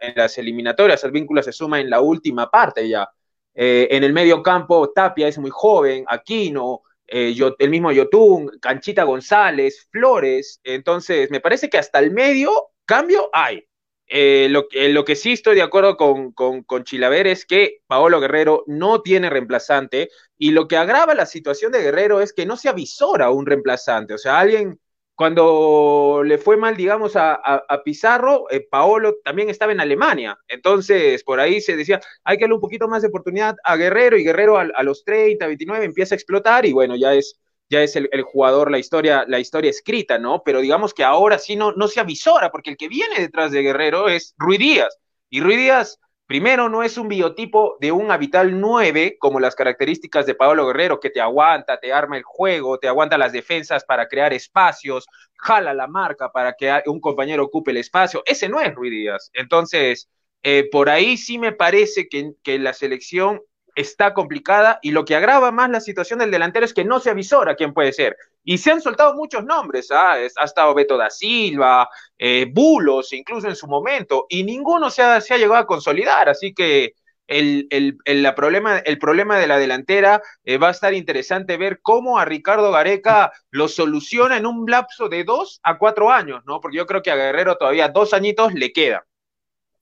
[0.00, 3.08] en las eliminatorias, el vínculo se suma en la última parte ya.
[3.54, 9.04] Eh, en el medio campo, Tapia es muy joven, Aquino, eh, el mismo Yotun, Canchita
[9.04, 10.60] González, Flores.
[10.62, 12.50] Entonces, me parece que hasta el medio
[12.84, 13.66] cambio hay.
[14.08, 18.20] Eh, lo, lo, que sí estoy de acuerdo con, con, con, Chilaver es que Paolo
[18.20, 22.56] Guerrero no tiene reemplazante y lo que agrava la situación de Guerrero es que no
[22.56, 24.78] se avisora un reemplazante, o sea, alguien
[25.16, 30.38] cuando le fue mal, digamos, a, Pizarro, eh, Paolo también estaba en Alemania.
[30.46, 34.18] Entonces, por ahí se decía, hay que darle un poquito más de oportunidad a Guerrero
[34.18, 37.96] y Guerrero a, los 30, 29 empieza a explotar y bueno, ya es, ya es
[37.96, 40.42] el, jugador, la historia, la historia escrita, ¿no?
[40.44, 43.62] Pero digamos que ahora sí no, no se avisora, porque el que viene detrás de
[43.62, 44.98] Guerrero es Rui Díaz.
[45.30, 50.26] Y Rui Díaz Primero, no es un biotipo de un habitual 9, como las características
[50.26, 54.08] de Pablo Guerrero, que te aguanta, te arma el juego, te aguanta las defensas para
[54.08, 58.24] crear espacios, jala la marca para que un compañero ocupe el espacio.
[58.26, 59.30] Ese no es Ruiz Díaz.
[59.34, 60.08] Entonces,
[60.42, 63.40] eh, por ahí sí me parece que, que la selección
[63.76, 67.10] está complicada y lo que agrava más la situación del delantero es que no se
[67.10, 68.16] avisora quién puede ser.
[68.42, 70.14] Y se han soltado muchos nombres, ¿ah?
[70.14, 75.18] ha estado Beto da Silva, eh, Bulos, incluso en su momento, y ninguno se ha,
[75.18, 76.94] llegado a consolidar, así que
[77.26, 81.80] el, el, el, problema, el problema de la delantera eh, va a estar interesante ver
[81.82, 86.60] cómo a Ricardo Gareca lo soluciona en un lapso de dos a cuatro años, ¿no?
[86.60, 89.04] Porque yo creo que a Guerrero todavía dos añitos le queda.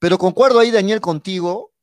[0.00, 1.73] Pero concuerdo ahí, Daniel, contigo,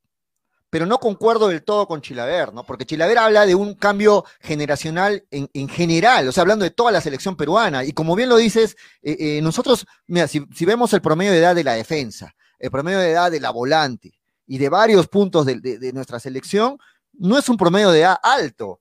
[0.71, 2.63] pero no concuerdo del todo con Chilaver, ¿no?
[2.63, 7.01] Porque Chilaver habla de un cambio generacional en, general, o sea, hablando de toda la
[7.01, 7.83] selección peruana.
[7.83, 11.55] Y como bien lo dices, eh, eh, nosotros, mira, si, vemos el promedio de edad
[11.55, 15.91] de la defensa, el promedio de edad de la volante y de varios puntos de,
[15.93, 16.77] nuestra selección,
[17.11, 18.79] no es un promedio de edad alto.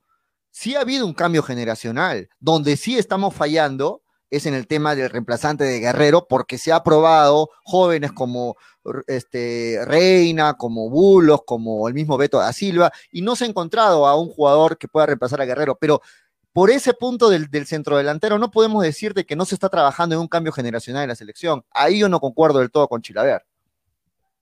[0.52, 5.10] Sí ha habido un cambio generacional, donde sí estamos fallando es en el tema del
[5.10, 8.56] reemplazante de Guerrero, porque se ha probado jóvenes como
[9.06, 14.06] este, Reina, como Bulos, como el mismo Beto da Silva, y no se ha encontrado
[14.06, 16.00] a un jugador que pueda reemplazar a Guerrero, pero
[16.52, 20.20] por ese punto del, centro delantero no podemos decirte que no se está trabajando en
[20.20, 21.64] un cambio generacional en la selección.
[21.70, 23.44] Ahí yo no concuerdo del todo con Chilaver.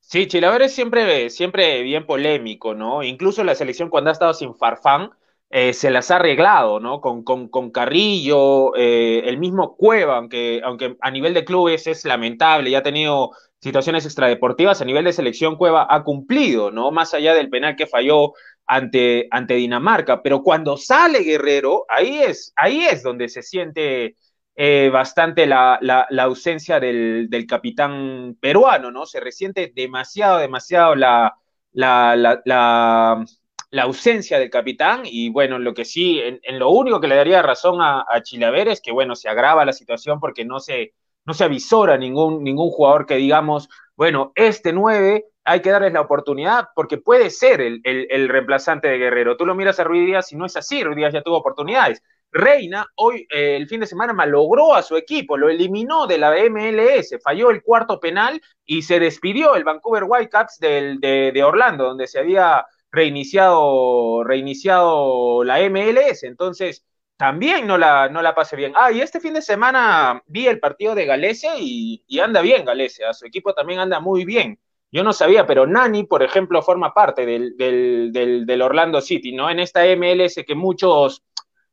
[0.00, 3.02] Sí, Chilaver es siempre, siempre bien polémico, ¿no?
[3.02, 5.10] Incluso la selección cuando ha estado sin Farfán,
[5.50, 7.00] eh, se las ha arreglado, ¿no?
[7.00, 12.70] Con, con, Carrillo, eh, el mismo Cueva, aunque, aunque a nivel de clubes es lamentable,
[12.70, 13.30] ya ha tenido
[13.60, 16.90] situaciones extradeportivas, a nivel de selección Cueva ha cumplido, ¿no?
[16.90, 18.34] Más allá del penal que falló
[18.66, 24.16] ante, ante Dinamarca, pero cuando sale Guerrero, ahí es, ahí es donde se siente
[24.54, 25.78] eh, bastante la,
[26.20, 29.06] ausencia del, capitán peruano, ¿no?
[29.06, 31.34] Se resiente demasiado, demasiado la,
[31.72, 33.24] la,
[33.70, 37.42] la ausencia del capitán y bueno, lo que sí, en, lo único que le daría
[37.42, 41.34] razón a, a Chilaver es que bueno, se agrava la situación porque no se, no
[41.34, 46.68] se avisora ningún, ningún jugador que digamos, bueno, este 9 hay que darles la oportunidad
[46.74, 49.36] porque puede ser el, el, reemplazante de Guerrero.
[49.36, 52.02] Tú lo miras a Ruiz Díaz y no es así, Ruiz Díaz ya tuvo oportunidades.
[52.30, 56.34] Reina hoy, eh, el fin de semana, malogró a su equipo, lo eliminó de la
[56.50, 61.84] MLS, falló el cuarto penal y se despidió el Vancouver Whitecaps del, de, de Orlando,
[61.84, 66.84] donde se había reiniciado, reiniciado la MLS, entonces
[67.16, 68.72] también no la, no la pase bien.
[68.76, 73.02] Ah, y este fin de semana vi el partido de Galese y, anda bien Galese,
[73.12, 74.58] su equipo también anda muy bien.
[74.90, 79.50] Yo no sabía, pero Nani, por ejemplo, forma parte del, del, del, Orlando City, ¿no?
[79.50, 81.22] En esta MLS que muchos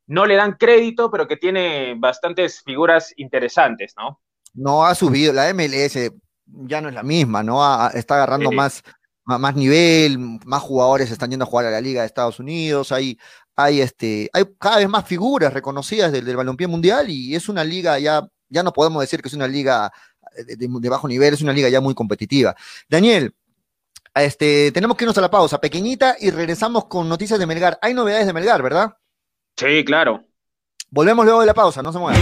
[0.08, 4.20] no le dan crédito, pero que tiene bastantes figuras interesantes, ¿no?
[4.54, 6.12] No ha subido, la MLS
[6.46, 7.62] ya no es la misma, ¿no?
[7.90, 8.84] está agarrando más,
[9.26, 13.18] más nivel, más jugadores están yendo a jugar a la Liga de Estados Unidos, hay,
[13.56, 17.64] hay, este, hay cada vez más figuras reconocidas del, del balompié mundial y es una
[17.64, 19.92] liga ya, ya no podemos decir que es una liga
[20.36, 22.56] de, de, bajo nivel, es una liga ya muy competitiva.
[22.90, 23.34] Daniel,
[24.14, 27.78] este, tenemos que irnos a la pausa pequeñita y regresamos con noticias de Melgar.
[27.82, 28.98] Hay novedades de Melgar, ¿verdad?
[29.58, 30.24] Sí, claro.
[30.90, 32.22] Volvemos luego de la pausa, no se muevan.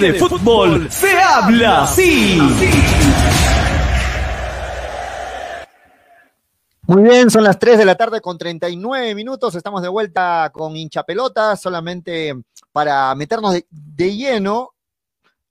[0.01, 2.39] de fútbol se habla así.
[6.87, 9.53] Muy bien, son las 3 de la tarde con 39 minutos.
[9.53, 12.33] Estamos de vuelta con hincha pelota, solamente
[12.71, 14.73] para meternos de, lleno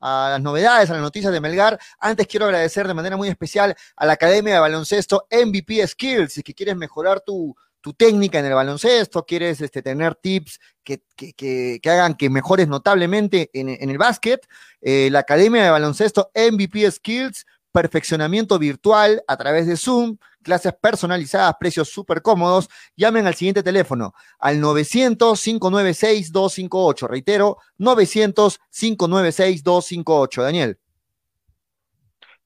[0.01, 1.79] a las novedades, a las noticias de Melgar.
[2.01, 6.33] Antes quiero agradecer de manera muy especial a la Academia de Baloncesto MVP Skills.
[6.33, 11.81] Si que quieres mejorar tu, tu técnica en el baloncesto, quieres este, tener tips que,
[11.85, 14.47] hagan que mejores notablemente en, el básquet,
[14.81, 21.55] eh, la Academia de Baloncesto MVP Skills, perfeccionamiento virtual a través de Zoom, clases personalizadas,
[21.59, 22.69] precios súper cómodos.
[22.97, 27.09] Llamen al siguiente teléfono, al 900-596-258.
[27.09, 30.43] Reitero, 900-596-258.
[30.43, 30.79] Daniel.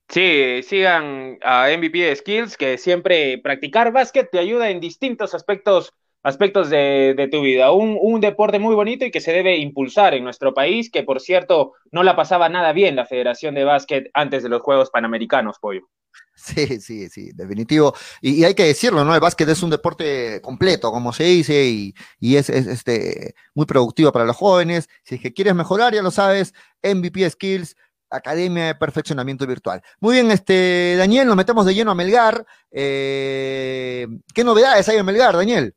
[0.08, 5.92] Sí, sigan a MVP Skills, que siempre practicar básquet te ayuda en distintos aspectos,
[6.22, 7.72] aspectos de, tu vida.
[7.72, 11.72] Un, deporte muy bonito y que se debe impulsar en nuestro país, que por cierto
[11.90, 15.88] no la pasaba nada bien la Federación de Básquet antes de los Juegos Panamericanos, Pollo.
[16.36, 17.94] Sí, sí, sí, definitivo.
[18.20, 19.14] Y, hay que decirlo, ¿no?
[19.14, 23.66] El básquet es un deporte completo, como se dice, y, y es, es este, muy
[23.66, 24.88] productivo para los jóvenes.
[25.04, 26.52] Si es que quieres mejorar, ya lo sabes,
[26.82, 27.76] MVP Skills
[28.10, 29.82] Academia de Perfeccionamiento Virtual.
[30.00, 32.46] Muy bien, este, Daniel, nos metemos de lleno a Melgar.
[32.70, 35.74] Eh, ¿Qué novedades hay en Melgar, Daniel?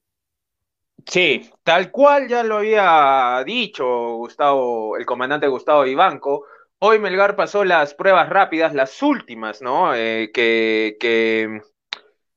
[1.05, 6.45] Sí, tal cual ya lo había dicho Gustavo, el comandante Gustavo Ibanco.
[6.79, 9.95] Hoy Melgar pasó las pruebas rápidas, las últimas, ¿no?
[9.95, 11.61] Eh, que,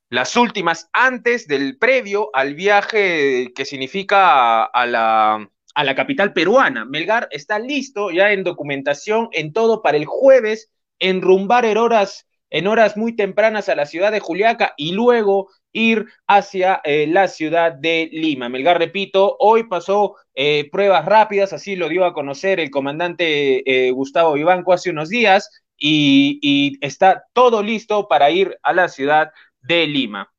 [0.09, 6.85] las últimas antes del previo al viaje que significa a la a la capital peruana.
[6.85, 12.66] Melgar está listo ya en documentación, en todo para el jueves, enrumbar en horas, en
[12.66, 17.73] horas muy tempranas a la ciudad de Juliaca y luego ir hacia eh, la ciudad
[17.73, 18.49] de Lima.
[18.49, 23.91] Melgar, repito, hoy pasó eh, pruebas rápidas, así lo dio a conocer el comandante eh,
[23.93, 29.31] Gustavo Vivanco hace unos días, y, y está todo listo para ir a la ciudad
[29.62, 30.31] de Lima.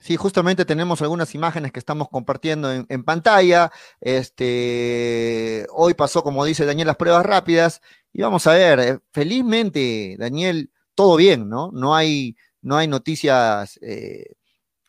[0.00, 3.72] Sí, justamente tenemos algunas imágenes que estamos compartiendo en, pantalla.
[4.00, 7.80] Este, hoy pasó, como dice Daniel, las pruebas rápidas.
[8.12, 11.70] Y vamos a ver, eh, felizmente, Daniel, todo bien, ¿no?
[11.72, 14.34] No hay, no hay noticias eh,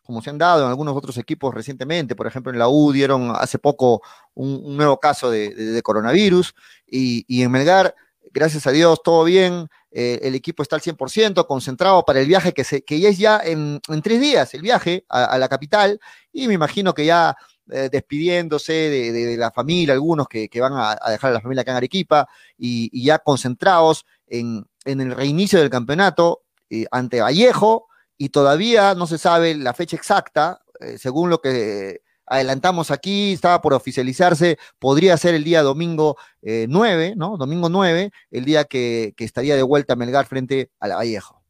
[0.02, 2.14] como se han dado en algunos otros equipos recientemente.
[2.16, 4.02] Por ejemplo, en la U dieron hace poco
[4.34, 6.54] un, nuevo caso de, coronavirus.
[6.86, 7.94] Y, y en Melgar,
[8.32, 9.68] gracias a Dios, todo bien.
[9.92, 13.18] Eh, el equipo está al 100%, concentrado para el viaje que, se, que ya es
[13.18, 16.00] ya en, tres días, el viaje a, la capital,
[16.32, 17.36] y me imagino que ya
[17.70, 21.78] eh, despidiéndose de, la familia, algunos que, van a, dejar a la familia acá en
[21.78, 29.06] Arequipa, y, ya concentrados en, el reinicio del campeonato eh, ante Vallejo, y todavía no
[29.06, 30.62] se sabe la fecha exacta,
[30.98, 32.00] según lo que
[32.30, 37.36] adelantamos aquí, estaba por oficializarse, podría ser el día domingo 9, eh, ¿no?
[37.36, 41.42] Domingo 9, el día que, estaría de vuelta Melgar frente a la Vallejo.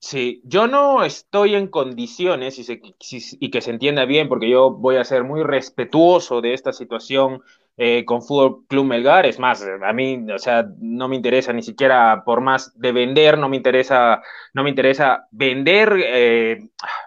[0.00, 2.80] Sí, yo no estoy en condiciones, y,
[3.40, 7.42] y, que se entienda bien, porque yo voy a ser muy respetuoso de esta situación
[7.80, 9.24] eh, con Fútbol Club Melgar.
[9.24, 13.38] Es más, a mí, o sea, no me interesa ni siquiera por más de vender,
[13.38, 14.20] no me interesa,
[14.52, 16.58] no me interesa vender, eh,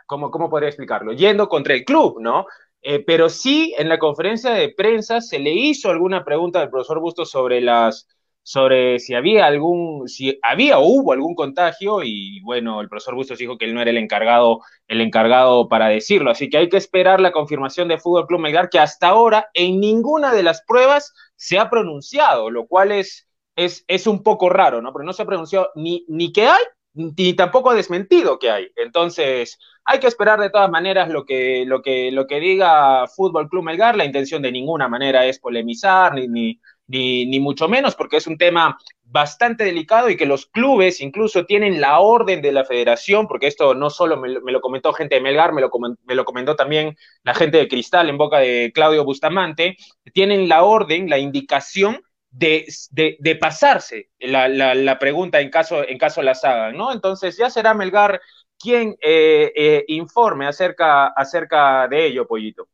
[0.05, 1.11] ¿cómo, ¿cómo podría explicarlo?
[1.11, 2.45] Yendo contra el club, ¿no?
[2.81, 6.99] Eh, pero sí, en la conferencia de prensa se le hizo alguna pregunta al profesor
[6.99, 8.07] Bustos sobre las
[8.43, 13.37] sobre si había algún, si había o hubo algún contagio, y bueno, el profesor Bustos
[13.37, 16.31] dijo que él no era el encargado, el encargado para decirlo.
[16.31, 19.79] Así que hay que esperar la confirmación de Fútbol Club Melgar, que hasta ahora en
[19.79, 24.81] ninguna de las pruebas se ha pronunciado, lo cual es, es, es un poco raro,
[24.81, 24.91] ¿no?
[24.91, 26.63] Pero no se ha pronunciado ni, ni que hay,
[26.93, 28.67] ni tampoco ha desmentido que hay.
[28.75, 33.49] Entonces, hay que esperar de todas maneras lo que, lo que, lo que diga Fútbol
[33.49, 33.95] Club Melgar.
[33.95, 38.37] La intención de ninguna manera es polemizar, ni, ni, ni, mucho menos, porque es un
[38.37, 43.47] tema bastante delicado y que los clubes incluso tienen la orden de la federación, porque
[43.47, 45.69] esto no solo me, lo comentó gente de Melgar, me lo,
[46.05, 49.75] me lo comentó también la gente de Cristal en boca de Claudio Bustamante,
[50.13, 52.01] tienen la orden, la indicación
[52.31, 56.91] de, de, pasarse la, la, la, pregunta en caso, en caso las hagan, ¿no?
[56.91, 58.21] Entonces ya será Melgar
[58.57, 62.67] quien eh, eh, informe acerca, acerca de ello, Pollito.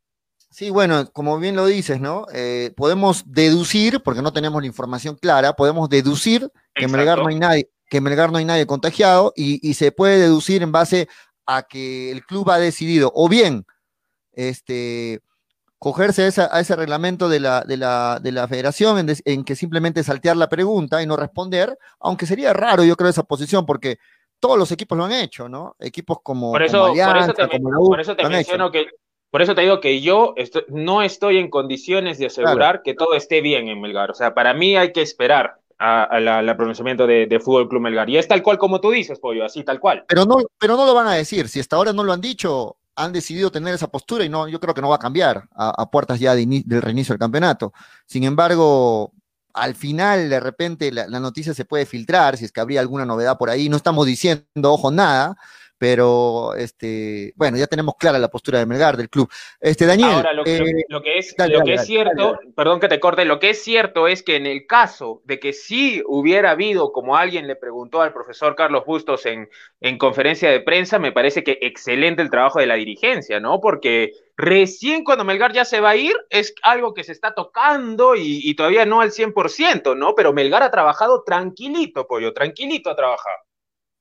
[0.50, 2.26] Sí, bueno, como bien lo dices, ¿no?
[2.34, 7.28] Eh, podemos deducir, porque no tenemos la información clara, podemos deducir que en Melgar no
[7.28, 11.08] hay nadie, que Melgar no hay nadie contagiado y, y, se puede deducir en base
[11.46, 13.66] a que el club ha decidido o bien
[14.34, 15.22] este,
[15.80, 20.04] cogerse a, ese reglamento de la, de la, de la federación en, en, que simplemente
[20.04, 24.00] saltear la pregunta y no responder, aunque sería raro yo creo esa posición porque
[24.40, 25.76] todos los equipos lo han hecho, ¿no?
[25.80, 28.88] Equipos como, por eso, por eso te, por eso te menciono que
[29.30, 30.36] por eso te digo que yo
[30.70, 34.10] no estoy en condiciones de asegurar que todo esté bien en Melgar.
[34.10, 38.10] O sea, para mí hay que esperar al pronunciamiento de, de, Fútbol Club Melgar.
[38.10, 40.06] Y es tal cual como tú dices, Pollo, así tal cual.
[40.08, 41.50] Pero no, pero no lo van a decir.
[41.50, 44.60] Si hasta ahora no lo han dicho, han decidido tener esa postura y no, yo
[44.60, 47.72] creo que no va a cambiar a, puertas ya del reinicio del campeonato.
[48.08, 49.14] Sin embargo,
[49.54, 53.38] al final de repente la, noticia se puede filtrar, si es que habría alguna novedad
[53.38, 55.38] por ahí, no estamos diciendo, ojo, nada,
[55.78, 59.30] pero este, bueno, ya tenemos clara la postura de Melgar, del club.
[59.60, 60.10] Este, Daniel.
[60.10, 60.60] Ahora, lo, que, eh,
[61.18, 64.36] es, lo que es cierto, perdón que te corte, lo que es cierto es que
[64.36, 68.86] en el caso de que sí hubiera habido, como alguien le preguntó al profesor Carlos
[68.86, 69.50] Bustos en,
[69.82, 73.60] en conferencia de prensa, me parece que excelente el trabajo de la dirigencia, ¿no?
[73.60, 78.16] Porque recién cuando Melgar ya se va a ir, es algo que se está tocando
[78.16, 80.16] y, y todavía no al 100%, ¿no?
[80.16, 83.47] Pero Melgar ha trabajado tranquilito, pollo, tranquilito ha trabajado.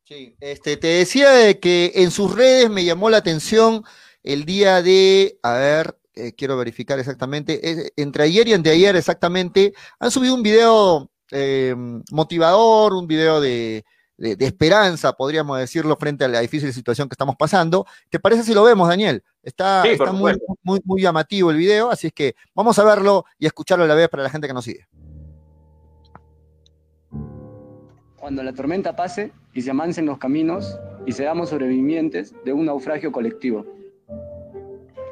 [0.07, 3.83] Sí, este, te decía de que en sus redes me llamó la atención
[4.23, 10.13] el día de, a ver, eh, quiero verificar exactamente, entre ayer y anteayer exactamente, han
[10.13, 11.75] subido un video eh,
[12.13, 13.85] motivador, un video de,
[14.17, 17.85] esperanza, podríamos decirlo, frente a la difícil situación que estamos pasando.
[18.09, 19.25] ¿Te parece si lo vemos, Daniel?
[19.43, 23.47] Está, está muy, muy, muy llamativo el video, así es que vamos a verlo y
[23.47, 24.87] escucharlo a la vez para la gente que nos sigue.
[28.15, 33.11] Cuando la tormenta pase y se amancen los caminos y seamos sobrevivientes de un naufragio
[33.11, 33.65] colectivo.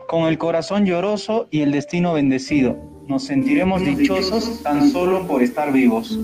[0.07, 2.77] Con el corazón lloroso y el destino bendecido,
[3.09, 6.19] nos sentiremos dichosos tan solo por estar vivos.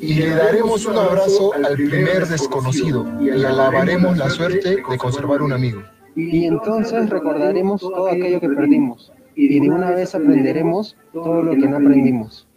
[0.00, 5.52] Y le daremos un abrazo al primer desconocido y alabaremos la suerte de conservar un
[5.52, 5.82] amigo.
[6.14, 11.68] Y entonces recordaremos todo aquello que perdimos y de una vez aprenderemos todo lo que
[11.68, 12.48] no aprendimos.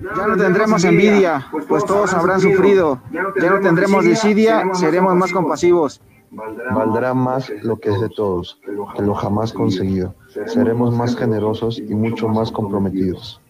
[0.00, 3.00] Ya no tendremos envidia, pues todos habrán sufrido.
[3.12, 6.00] Ya no tendremos desidia, seremos más compasivos.
[6.30, 8.58] Valdrá más lo que es de todos
[8.96, 10.14] que lo jamás conseguido.
[10.46, 13.40] Seremos más generosos y mucho más comprometidos.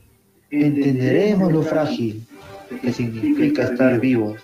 [0.50, 2.26] Entenderemos lo frágil
[2.82, 4.36] que significa estar vivos.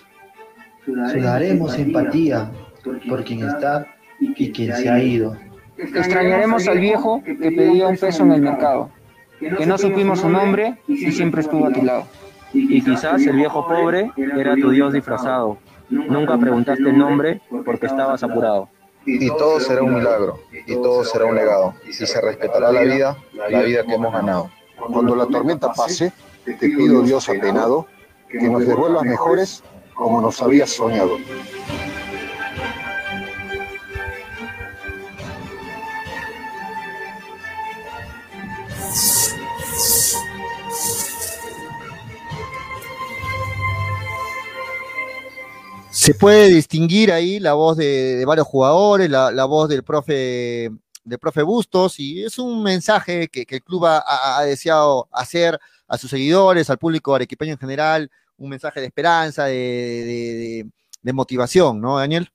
[0.87, 2.51] Sudaremos empatía
[3.09, 3.87] por quien está
[4.19, 5.37] y quien se ha ido.
[5.77, 8.91] Extrañaremos al viejo que pedía un peso en el mercado,
[9.41, 12.07] que no supimos su nombre y siempre estuvo a tu lado.
[12.53, 15.59] Y quizás el viejo pobre era tu Dios disfrazado.
[15.89, 18.69] Nunca preguntaste el nombre porque estabas apurado.
[19.07, 23.17] Y todo será un milagro, y todo será un legado, y se respetará la vida,
[23.33, 24.51] la vida que hemos ganado.
[24.77, 26.13] Cuando la tormenta pase,
[26.45, 27.87] te pido Dios apenado,
[28.29, 29.65] que nos devuelvas mejores
[29.95, 31.17] como nos habías soñado.
[46.11, 50.69] Se puede distinguir ahí la voz de, varios jugadores, la, voz del profe,
[51.05, 55.57] del profe Bustos, y es un mensaje que, el club ha, deseado hacer
[55.87, 60.67] a sus seguidores, al público arequipeño en general, un mensaje de esperanza, de,
[61.05, 62.29] motivación, ¿no, Daniel?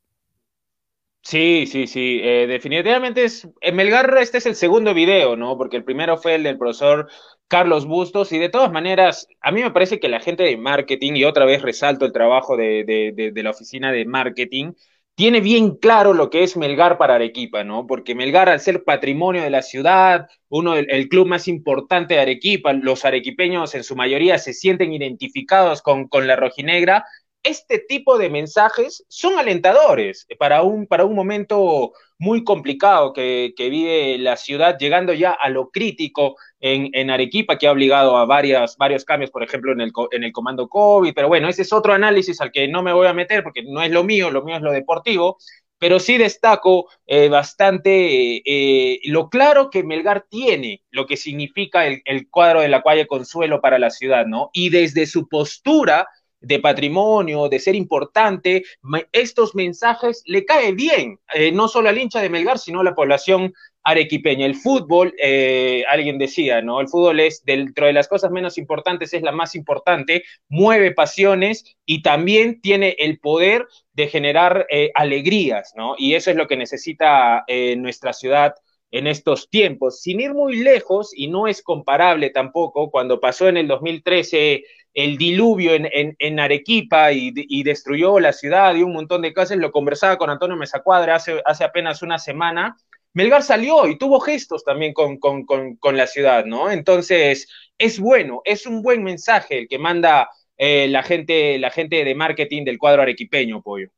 [1.27, 2.19] Sí, sí, sí.
[2.23, 3.47] Eh, definitivamente es.
[3.61, 5.57] En Melgar, este es el segundo video, ¿no?
[5.57, 7.09] Porque el primero fue el del profesor
[7.47, 11.13] Carlos Bustos, y de todas maneras, a mí me parece que la gente de marketing,
[11.15, 14.73] y otra vez resalto el trabajo de, de, la oficina de marketing,
[15.15, 17.87] tiene bien claro lo que es Melgar para Arequipa, ¿no?
[17.87, 22.71] Porque Melgar, al ser patrimonio de la ciudad, uno el club más importante de Arequipa,
[22.73, 27.05] los arequipeños en su mayoría se sienten identificados con, con la rojinegra,
[27.45, 34.17] este tipo de mensajes son alentadores para un, para un momento muy complicado que, vive
[34.17, 39.05] la ciudad, llegando ya a lo crítico en, Arequipa, que ha obligado a varias, varios
[39.05, 41.13] cambios, por ejemplo, en el, en el comando COVID.
[41.13, 43.81] Pero bueno, ese es otro análisis al que no me voy a meter porque no
[43.81, 45.37] es lo mío, lo mío es lo deportivo.
[45.77, 52.01] Pero sí destaco eh, bastante eh, lo claro que Melgar tiene, lo que significa el,
[52.05, 54.49] el cuadro de la calle Consuelo para la ciudad, ¿no?
[54.53, 56.07] Y desde su postura
[56.41, 58.63] de patrimonio, de ser importante,
[59.11, 62.95] estos mensajes le cae bien, eh, no solo al hincha de Melgar, sino a la
[62.95, 64.45] población arequipeña.
[64.45, 66.81] El fútbol, eh, alguien decía, ¿no?
[66.81, 71.77] El fútbol es, dentro de las cosas menos importantes, es la más importante, mueve pasiones
[71.85, 75.95] y también tiene el poder de generar eh, alegrías, ¿no?
[75.97, 77.45] Y eso es lo que necesita
[77.77, 78.55] nuestra ciudad
[78.91, 83.57] en estos tiempos, sin ir muy lejos, y no es comparable tampoco, cuando pasó en
[83.57, 84.63] el 2013
[84.95, 90.17] el diluvio en, Arequipa y, destruyó la ciudad y un montón de cosas, lo conversaba
[90.17, 92.77] con Antonio Mesacuadra hace, hace apenas una semana,
[93.13, 96.71] Melgar salió y tuvo gestos también con, con, la ciudad, ¿no?
[96.71, 102.03] Entonces, es bueno, es un buen mensaje el que manda eh, la, gente, la gente
[102.03, 103.89] de marketing del cuadro arequipeño, Pollo.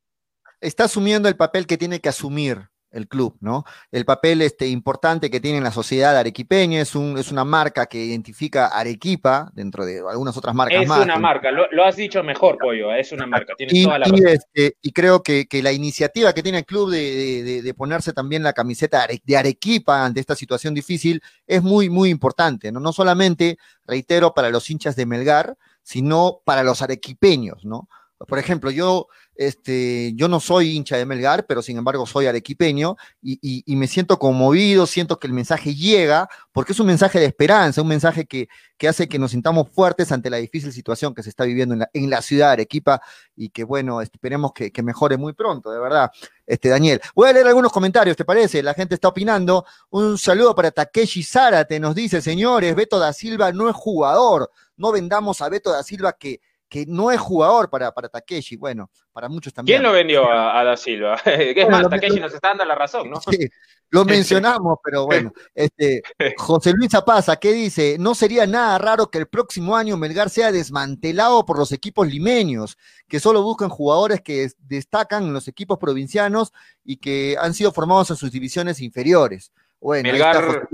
[0.61, 3.65] Está asumiendo el papel que tiene que asumir el club, ¿no?
[3.91, 7.85] El papel este, importante que tiene en la sociedad arequipeña es, un, es una marca
[7.85, 10.99] que identifica Arequipa dentro de algunas otras marcas más.
[10.99, 14.23] Es una marca, lo, has dicho mejor, Pollo, es una marca, y, toda la y,
[14.25, 19.05] este, y creo que, la iniciativa que tiene el club de, ponerse también la camiseta
[19.23, 22.79] de Arequipa ante esta situación difícil es muy, muy importante, ¿no?
[22.79, 27.87] No solamente, reitero, para los hinchas de Melgar, sino para los arequipeños, ¿no?
[28.25, 29.07] Por ejemplo, yo,
[29.37, 34.17] este, yo no soy hincha de Melgar, pero sin embargo soy arequipeño y, me siento
[34.17, 38.49] conmovido, siento que el mensaje llega, porque es un mensaje de esperanza, un mensaje que,
[38.87, 42.21] hace que nos sintamos fuertes ante la difícil situación que se está viviendo en la,
[42.21, 42.99] ciudad de Arequipa
[43.35, 46.11] y que, bueno, esperemos que, mejore muy pronto, de verdad.
[46.45, 48.63] Este, Daniel, voy a leer algunos comentarios, ¿te parece?
[48.63, 49.65] La gente está opinando.
[49.89, 54.91] Un saludo para Takeshi Zárate, nos dice, señores, Beto da Silva no es jugador, no
[54.91, 58.57] vendamos a Beto da Silva que que no es jugador para, para Takeshi.
[58.57, 59.77] Bueno, para muchos también.
[59.77, 61.15] ¿Quién lo vendió a, Da Silva?
[61.25, 63.21] es más, Takeshi nos está dando la razón, ¿no?
[63.21, 63.49] Sí,
[63.89, 65.31] lo mencionamos, pero bueno.
[65.53, 66.01] Este,
[66.37, 67.97] José Luis Zapaza, ¿qué dice?
[67.99, 72.77] No sería nada raro que el próximo año Melgar sea desmantelado por los equipos limeños,
[73.07, 76.53] que solo buscan jugadores que destacan en los equipos provincianos
[76.83, 79.51] y que han sido formados en sus divisiones inferiores.
[79.79, 80.67] Bueno, Melgar,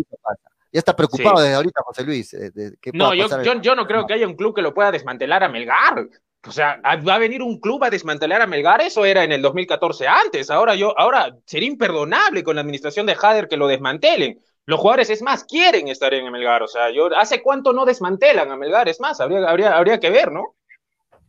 [0.74, 2.34] ya está preocupado desde ahorita, José Luis.
[2.34, 2.51] Eh,
[2.93, 3.28] no, yo,
[3.61, 6.09] yo, no creo que haya un club que lo pueda desmantelar a Melgar.
[6.45, 8.82] O sea, ¿va a venir un club a desmantelar a Melgar?
[8.82, 10.49] Eso era en el 2014 antes.
[10.49, 14.41] Ahora yo, ahora sería imperdonable con la administración de Jader que lo desmantelen.
[14.65, 16.63] Los jugadores, es más, quieren estar en Melgar.
[16.63, 18.89] O sea, yo, ¿hace cuánto no desmantelan a Melgar?
[18.89, 20.55] Es más, habría, habría, habría que ver, ¿no?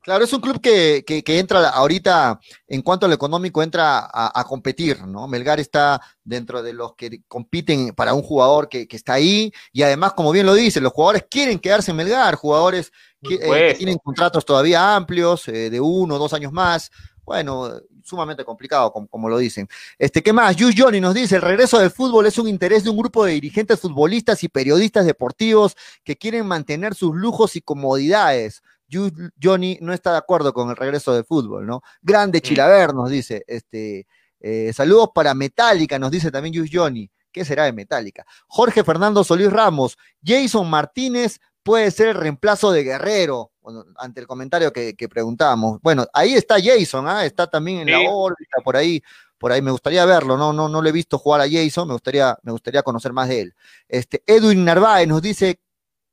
[0.04, 2.38] Claro, es un club que, que, entra ahorita,
[2.68, 5.26] en cuanto a lo económico, entra a, competir, ¿no?
[5.26, 9.82] Melgar está dentro de los que compiten para un jugador que, que, está ahí, y
[9.82, 12.92] además, como bien lo dice, los jugadores quieren quedarse en Melgar, jugadores
[13.22, 16.90] que, eh, tienen contratos todavía amplios, eh, de uno o dos años más.
[17.24, 17.72] Bueno,
[18.04, 19.66] sumamente complicado, como, lo dicen.
[19.98, 20.54] Este, ¿Qué más?
[20.56, 23.32] Yu Johnny nos dice, el regreso del fútbol es un interés de un grupo de
[23.32, 25.74] dirigentes futbolistas y periodistas deportivos
[26.04, 28.62] que quieren mantener sus lujos y comodidades.
[28.90, 31.82] Johnny no está de acuerdo con el regreso del fútbol, ¿no?
[32.02, 32.40] Grande.
[32.40, 34.06] Chilaver nos dice, este,
[34.40, 37.10] eh, saludos para Metallica, nos dice también Yu Johnny.
[37.32, 38.24] ¿Qué será de Metallica?
[38.46, 43.50] Jorge Fernando Solís Ramos, Jason Martínez puede ser el reemplazo de Guerrero,
[43.96, 45.80] ante el comentario que, preguntábamos.
[45.82, 47.24] Bueno, ahí está Jason, ¿ah?
[47.24, 49.02] está también en la órbita, por ahí,
[49.38, 51.94] por ahí me gustaría verlo, no, no, no le he visto jugar a Jason, me
[51.94, 53.54] gustaría, me gustaría conocer más de él.
[53.88, 55.60] Este, Edwin Narváez nos dice,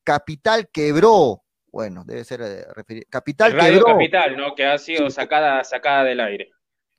[0.04, 1.41] Capital quebró.
[1.72, 3.86] Bueno, debe ser eh, Capital quebró.
[3.86, 4.56] Capital, ¿no?
[4.56, 6.52] Que ha sido sacada, sacada del aire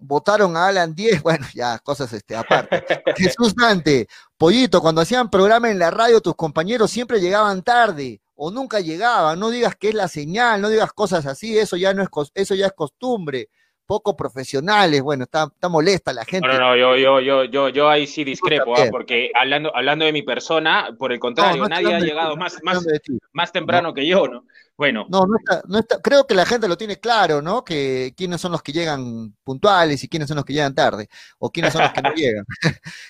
[0.02, 2.84] votaron a Alan 10, bueno, ya, cosas este, aparte.
[3.16, 8.50] Jesús Dante, Pollito, cuando hacían programa en la radio, tus compañeros siempre llegaban tarde o
[8.50, 12.02] nunca llegaba, no digas que es la señal, no digas cosas así, eso ya no
[12.02, 13.50] es eso ya es costumbre,
[13.86, 16.48] poco profesionales, bueno, está, está molesta la gente.
[16.48, 18.86] No, no, yo, yo, yo, yo, yo ahí sí discrepo, ¿ah?
[18.90, 22.84] porque hablando, hablando de mi persona, por el contrario, nadie ha llegado más, más,
[23.32, 24.44] más temprano que yo, ¿no?
[24.82, 25.06] Bueno.
[25.08, 27.62] No, no está, no está, creo que la gente lo tiene claro, ¿no?
[27.64, 31.08] Que quiénes son los que llegan puntuales y quiénes son los que llegan tarde,
[31.38, 32.44] o quiénes son los que no llegan.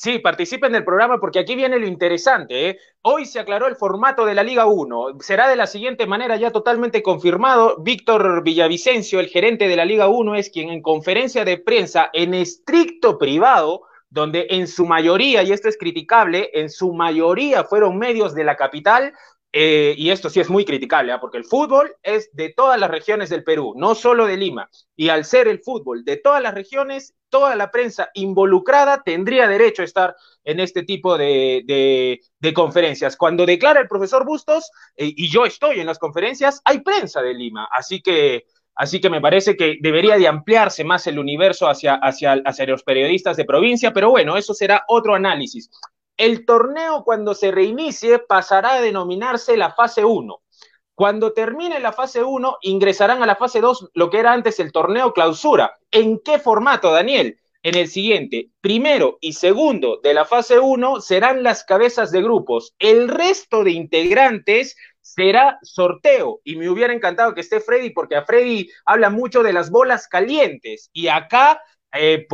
[0.00, 2.68] Sí, participen del programa porque aquí viene lo interesante.
[2.68, 2.78] ¿eh?
[3.02, 5.16] Hoy se aclaró el formato de la Liga 1.
[5.18, 7.78] Será de la siguiente manera, ya totalmente confirmado.
[7.80, 12.32] Víctor Villavicencio, el gerente de la Liga 1, es quien en conferencia de prensa en
[12.32, 18.36] estricto privado, donde en su mayoría, y esto es criticable, en su mayoría fueron medios
[18.36, 19.14] de la capital,
[19.52, 21.20] eh, y esto sí es muy criticable, ¿ah?
[21.20, 24.68] porque el fútbol es de todas las regiones del Perú, no solo de Lima.
[24.94, 29.82] Y al ser el fútbol de todas las regiones, toda la prensa involucrada tendría derecho
[29.82, 32.20] a estar en este tipo de,
[32.54, 33.16] conferencias.
[33.16, 37.32] Cuando declara el profesor Bustos, eh, y yo estoy en las conferencias, hay prensa de
[37.32, 37.68] Lima.
[37.72, 38.44] Así que,
[38.74, 42.82] así que me parece que debería de ampliarse más el universo hacia, hacia, hacia los
[42.82, 45.70] periodistas de provincia, pero bueno, eso será otro análisis.
[46.18, 50.42] El torneo cuando se reinicie pasará a denominarse la fase 1.
[50.96, 54.72] Cuando termine la fase 1, ingresarán a la fase 2, lo que era antes el
[54.72, 55.78] torneo clausura.
[55.92, 57.38] ¿En qué formato, Daniel?
[57.62, 62.74] En el siguiente, primero y segundo de la fase 1 serán las cabezas de grupos.
[62.80, 66.40] El resto de integrantes será sorteo.
[66.42, 70.08] Y me hubiera encantado que esté Freddy, porque a Freddy habla mucho de las bolas
[70.08, 70.90] calientes.
[70.92, 71.62] Y acá
[71.92, 72.26] eh,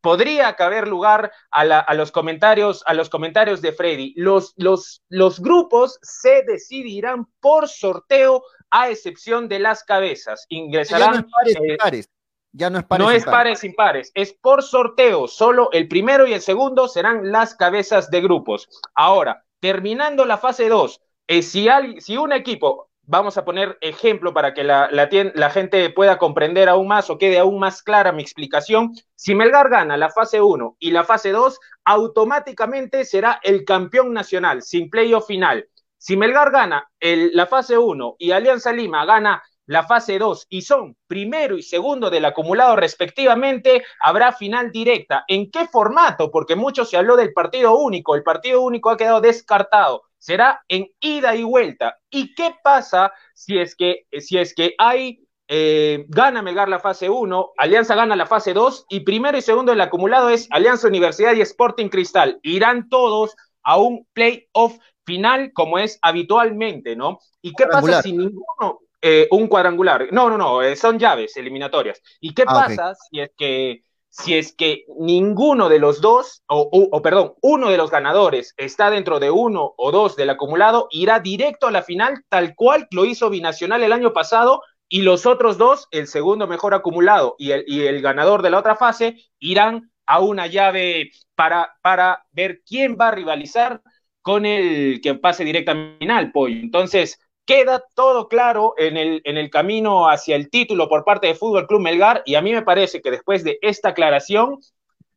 [0.00, 4.12] podría caber lugar a, los comentarios, a los comentarios de Freddy.
[4.16, 10.46] Los, los, los grupos se decidirán por sorteo a excepción de las cabezas.
[10.48, 11.14] Ingresarán.
[11.14, 12.10] Ya no es pares, eh, pares.
[12.52, 13.06] Ya no es pares.
[13.06, 15.28] No es pares impares, es por sorteo.
[15.28, 18.68] Solo el primero y el segundo serán las cabezas de grupos.
[18.94, 21.68] Ahora, terminando la fase 2, eh, si,
[21.98, 26.86] si un equipo vamos a poner ejemplo para que la, la, gente pueda comprender aún
[26.88, 28.92] más o quede aún más clara mi explicación.
[29.14, 34.62] Si Melgar gana la fase 1 y la fase 2, automáticamente será el campeón nacional,
[34.62, 35.66] sin playoff final.
[35.96, 40.96] Si Melgar gana la fase 1 y Alianza Lima gana la fase 2 y son
[41.06, 45.24] primero y segundo del acumulado respectivamente, habrá final directa.
[45.28, 46.30] ¿En qué formato?
[46.30, 48.16] Porque mucho se habló del partido único.
[48.16, 51.98] El partido único ha quedado descartado será en ida y vuelta.
[52.10, 57.08] ¿Y qué pasa si es que, si es que hay, eh, gana Melgar la fase
[57.08, 61.34] 1, Alianza gana la fase 2 y primero y segundo del acumulado es Alianza Universidad
[61.34, 62.40] y Sporting Cristal?
[62.42, 67.20] Irán todos a un playoff final como es habitualmente, ¿no?
[67.40, 72.00] ¿Y qué pasa si ninguno, eh, un cuadrangular, no, no, no, eh, son llaves eliminatorias.
[72.20, 77.02] ¿Y qué ah, pasa si es que si es que ninguno de los dos, o,
[77.02, 81.68] perdón, uno de los ganadores está dentro de uno o dos del acumulado, irá directo
[81.68, 85.86] a la final, tal cual lo hizo Binacional el año pasado, y los otros dos,
[85.90, 90.20] el segundo mejor acumulado y el, y el ganador de la otra fase, irán a
[90.20, 93.82] una llave para, para ver quién va a rivalizar
[94.22, 96.56] con el que pase directamente al pollo.
[96.56, 101.34] Entonces, queda todo claro en el, en el camino hacia el título por parte de
[101.34, 104.58] Fútbol Club Melgar y a mí me parece que después de esta aclaración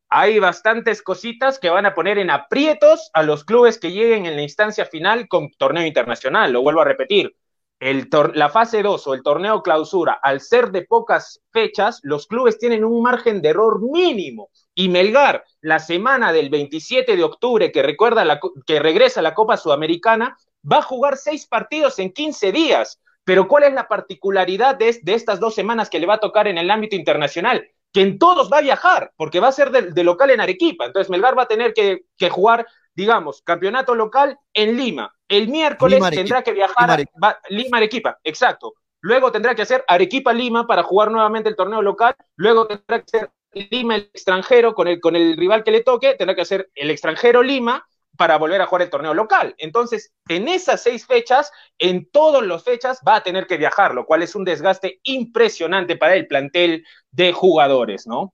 [0.08, 4.38] hay bastantes cositas que van a poner en aprietos a los clubes que lleguen en
[4.38, 6.54] la instancia final con torneo internacional.
[6.54, 7.36] Lo vuelvo a repetir.
[7.82, 12.60] El la fase 2 o el torneo clausura, al ser de pocas fechas, los clubes
[12.60, 14.52] tienen un margen de error mínimo.
[14.74, 19.58] Y Melgar, la semana del 27 de octubre, que, recuerda la, que regresa la Copa
[19.58, 20.38] Sudamericana,
[20.70, 23.00] va a jugar seis partidos en 15 días.
[23.24, 26.48] Pero ¿cuál es la particularidad de, de estas dos semanas que le va a tocar
[26.48, 27.68] en el ámbito internacional?
[27.94, 30.86] que en todos va a viajar, porque va a ser de, local en Arequipa.
[30.86, 35.14] Entonces Melgar va a tener que, jugar, digamos, campeonato local en Lima.
[35.28, 36.98] El miércoles tendrá que viajar a
[37.50, 38.74] Lima, Arequipa, exacto.
[39.02, 42.16] Luego tendrá que hacer Arequipa-Lima para jugar nuevamente el torneo local.
[42.36, 46.14] Luego tendrá que hacer Lima el extranjero con el, con el rival que le toque.
[46.14, 47.86] Tendrá que hacer el extranjero Lima
[48.18, 49.56] para volver a jugar el torneo local.
[49.58, 54.06] Entonces, en esas seis fechas, en todas las fechas, va a tener que viajar, lo
[54.06, 58.34] cual es un desgaste impresionante para el plantel de jugadores, ¿no?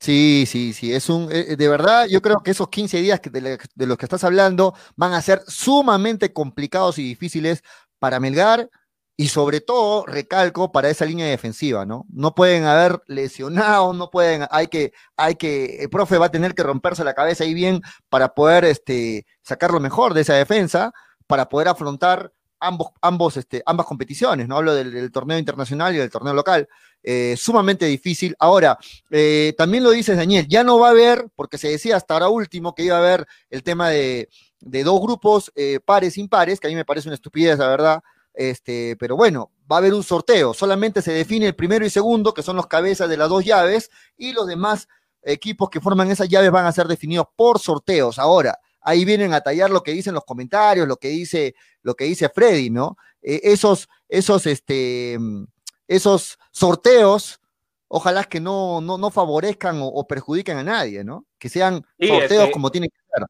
[0.00, 3.86] Sí, sí, sí, es un, eh, de verdad, yo creo que esos 15 días de
[3.86, 7.62] los que estás hablando van a ser sumamente complicados y difíciles
[7.98, 8.70] para Melgar,
[9.20, 12.06] y sobre todo, recalco, para esa línea defensiva, ¿no?
[12.08, 16.54] No pueden haber lesionados, no pueden, hay que, hay que, el profe va a tener
[16.54, 20.94] que romperse la cabeza ahí bien para poder este, sacar lo mejor de esa defensa,
[21.26, 24.56] para poder afrontar ambos, ambos, este, ambas competiciones, ¿no?
[24.56, 26.66] Hablo del, torneo internacional y del torneo local.
[27.02, 28.34] Eh, sumamente difícil.
[28.38, 28.78] Ahora,
[29.10, 32.30] eh, también lo dices, Daniel, ya no va a haber, porque se decía hasta ahora
[32.30, 36.68] último que iba a haber el tema de, de dos grupos eh, pares, impares, que
[36.68, 38.02] a mí me parece una estupidez, la verdad
[38.34, 40.54] este, pero bueno, va a haber un sorteo.
[40.54, 43.90] Solamente se define el primero y segundo, que son los cabezas de las dos llaves,
[44.16, 44.88] y los demás
[45.22, 48.18] equipos que forman esas llaves van a ser definidos por sorteos.
[48.18, 52.04] Ahora, ahí vienen a tallar lo que dicen los comentarios, lo que dice, lo que
[52.04, 52.96] dice Freddy, ¿no?
[53.22, 55.18] Eh, esos, esos, este,
[55.86, 57.40] esos sorteos,
[57.88, 61.26] ojalá que no, no, no favorezcan o, perjudiquen a nadie, ¿no?
[61.38, 63.26] Que sean sorteos como tienen que ser.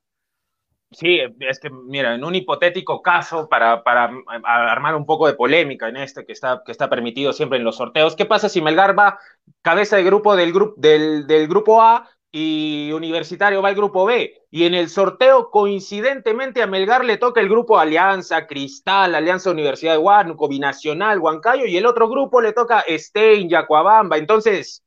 [0.92, 4.10] Sí, es que, mira, en un hipotético caso, para, para
[4.44, 7.76] armar un poco de polémica en este que está, que está permitido siempre en los
[7.76, 9.16] sorteos, ¿qué pasa si Melgar va
[9.62, 14.34] cabeza de grupo del, grupo del, del grupo A y Universitario va al grupo B?
[14.50, 19.92] Y en el sorteo, coincidentemente, a Melgar le toca el grupo Alianza, Cristal, Alianza Universidad
[19.92, 24.16] de Huánuco, Binacional, Huancayo, y el otro grupo le toca Stein, Yacuabamba.
[24.18, 24.84] Entonces,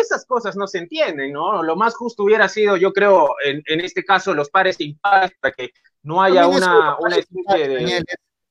[0.00, 1.62] esas cosas no se entienden, ¿no?
[1.62, 5.70] Lo más justo hubiera sido, yo creo, en, este caso, los pares impares, para que
[6.02, 8.04] no haya una, una especie de...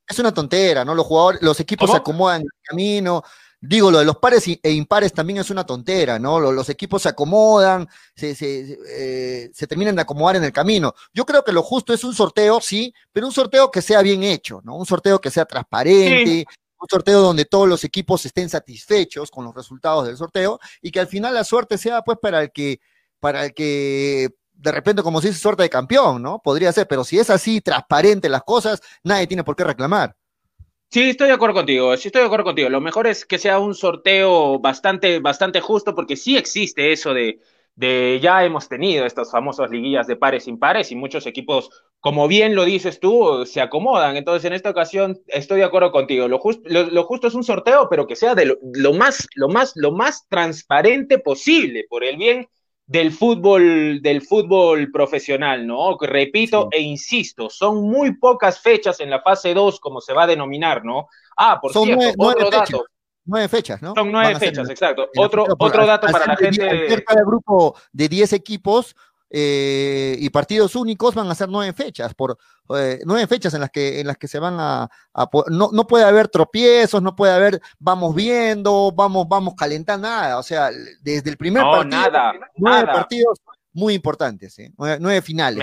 [0.08, 0.94] Es una tontera, ¿no?
[0.94, 3.24] Los jugadores, los equipos se acomodan en el camino.
[3.60, 6.40] Digo, lo de los pares e impares también es una tontera, ¿no?
[6.40, 10.94] Los, equipos se acomodan, se, se, eh, se, terminan de acomodar en el camino.
[11.14, 14.22] Yo creo que lo justo es un sorteo, sí, pero un sorteo que sea bien
[14.22, 14.76] hecho, ¿no?
[14.76, 16.46] Un sorteo que sea transparente,
[16.86, 21.00] un sorteo donde todos los equipos estén satisfechos con los resultados del sorteo y que
[21.00, 22.80] al final la suerte sea pues para el que,
[23.20, 26.40] para el que de repente, como se dice, suerte de campeón, ¿no?
[26.44, 30.16] Podría ser, pero si es así, transparente las cosas, nadie tiene por qué reclamar.
[30.90, 32.70] Sí, estoy de acuerdo contigo, sí estoy de acuerdo contigo.
[32.70, 37.40] Lo mejor es que sea un sorteo bastante, bastante justo, porque sí existe eso de,
[37.76, 41.70] de ya hemos tenido estas famosas liguillas de pares impares y muchos equipos,
[42.00, 44.16] como bien lo dices tú, se acomodan.
[44.16, 46.28] Entonces, en esta ocasión estoy de acuerdo contigo.
[46.28, 49.92] Lo, lo, justo es un sorteo, pero que sea de lo, más, lo, más, lo
[49.92, 52.48] más transparente posible por el bien
[52.88, 55.98] del fútbol, del fútbol profesional, ¿no?
[56.00, 60.28] Repito e insisto, son muy pocas fechas en la fase 2, como se va a
[60.28, 61.08] denominar, ¿no?
[61.36, 62.86] Ah, por cierto, otro dato
[63.26, 63.94] nueve fechas, ¿no?
[63.96, 65.10] Son nueve fechas, exacto.
[65.18, 67.04] Otro, otro dato para la gente.
[67.06, 68.96] Cada grupo de diez equipos
[69.30, 72.38] eh, y partidos únicos van a ser nueve fechas, por
[72.78, 74.90] eh, nueve fechas en las que, en las que se van a,
[75.50, 80.38] no, no, puede haber tropiezos, no puede haber vamos viendo, vamos, vamos calentando nada.
[80.38, 80.70] O sea,
[81.02, 83.42] desde el primer partido, nada, nueve partidos
[83.74, 84.72] muy importantes, ¿eh?
[84.78, 85.58] nueve, finales.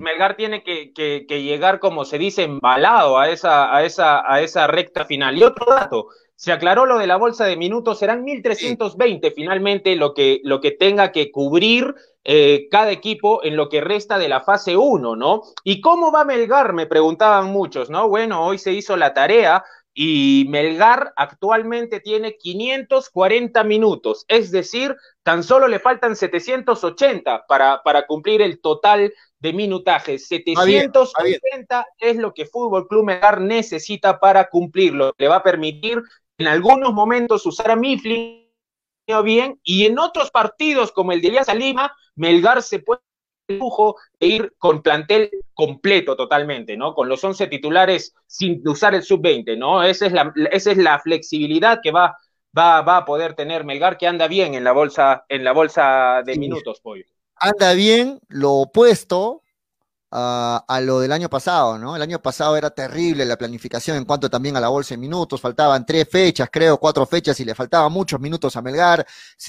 [0.00, 4.40] Melgar, tiene que, que, que, llegar, como se dice, embalado a esa, a esa, a
[4.40, 5.36] esa recta final.
[5.36, 6.06] Y otro dato,
[6.38, 10.70] se aclaró lo de la bolsa de minutos, serán 1.320 finalmente lo que, lo que
[10.70, 15.42] tenga que cubrir eh, cada equipo en lo que resta de la fase 1, ¿no?
[15.64, 16.74] ¿Y cómo va Melgar?
[16.74, 18.08] Me preguntaban muchos, ¿no?
[18.08, 25.42] Bueno, hoy se hizo la tarea y Melgar actualmente tiene 540 minutos, es decir, tan
[25.42, 30.20] solo le faltan 780 para, para cumplir el total de minutaje.
[30.20, 35.14] 780 es lo que Fútbol Club Melgar necesita para cumplirlo.
[35.18, 36.00] Le va a permitir
[36.38, 38.48] en algunos momentos usar a Mifflin
[39.24, 43.00] bien y en otros partidos como el de Alianza Lima, Melgar se puede
[43.48, 46.94] lujo de ir con plantel completo totalmente, ¿no?
[46.94, 49.82] Con los 11 titulares sin usar el sub-20, ¿no?
[49.82, 52.14] Esa es la, esa es la flexibilidad que va,
[52.56, 56.22] va, va a poder tener Melgar, que anda bien en la bolsa, en la bolsa
[56.26, 57.04] de minutos, Pollo.
[57.36, 59.42] Anda bien, lo opuesto
[60.10, 61.94] a, lo del año pasado, ¿no?
[61.94, 65.40] El año pasado era terrible la planificación en cuanto también a la bolsa de minutos,
[65.40, 69.06] faltaban tres fechas, creo, cuatro fechas y le faltaban muchos minutos a Melgar,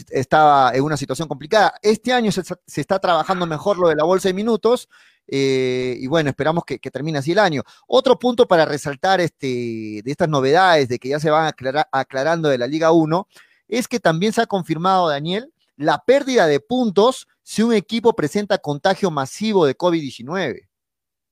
[0.10, 1.76] estaba en una situación complicada.
[1.82, 2.42] Este año se,
[2.76, 4.90] está trabajando mejor lo de la bolsa de minutos
[5.28, 7.64] eh, y bueno, esperamos que, termine así el año.
[7.88, 11.54] Otro punto para resaltar este, de estas novedades, de que ya se van
[11.92, 13.28] aclarando de la Liga 1,
[13.68, 18.58] es que también se ha confirmado, Daniel, la pérdida de puntos si un equipo presenta
[18.58, 20.68] contagio masivo de COVID-19.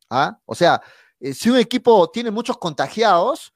[0.09, 0.39] ¿Ah?
[0.45, 0.81] O sea,
[1.19, 3.53] eh, si un equipo tiene muchos contagiados,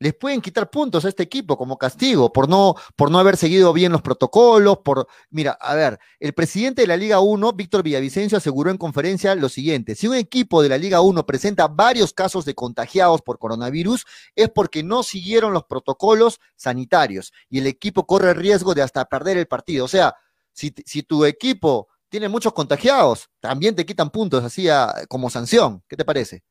[0.00, 3.72] les pueden quitar puntos a este equipo como castigo por no, por no haber seguido
[3.72, 5.06] bien los protocolos, por...
[5.30, 9.48] Mira, a ver, el presidente de la Liga 1, Víctor Villavicencio, aseguró en conferencia lo
[9.48, 14.04] siguiente, si un equipo de la Liga 1 presenta varios casos de contagiados por coronavirus,
[14.34, 19.38] es porque no siguieron los protocolos sanitarios y el equipo corre riesgo de hasta perder
[19.38, 19.84] el partido.
[19.84, 20.16] O sea,
[20.52, 24.68] si, tu equipo tiene muchos contagiados, también te quitan puntos así
[25.08, 25.82] como sanción.
[25.88, 26.42] ¿Qué te parece?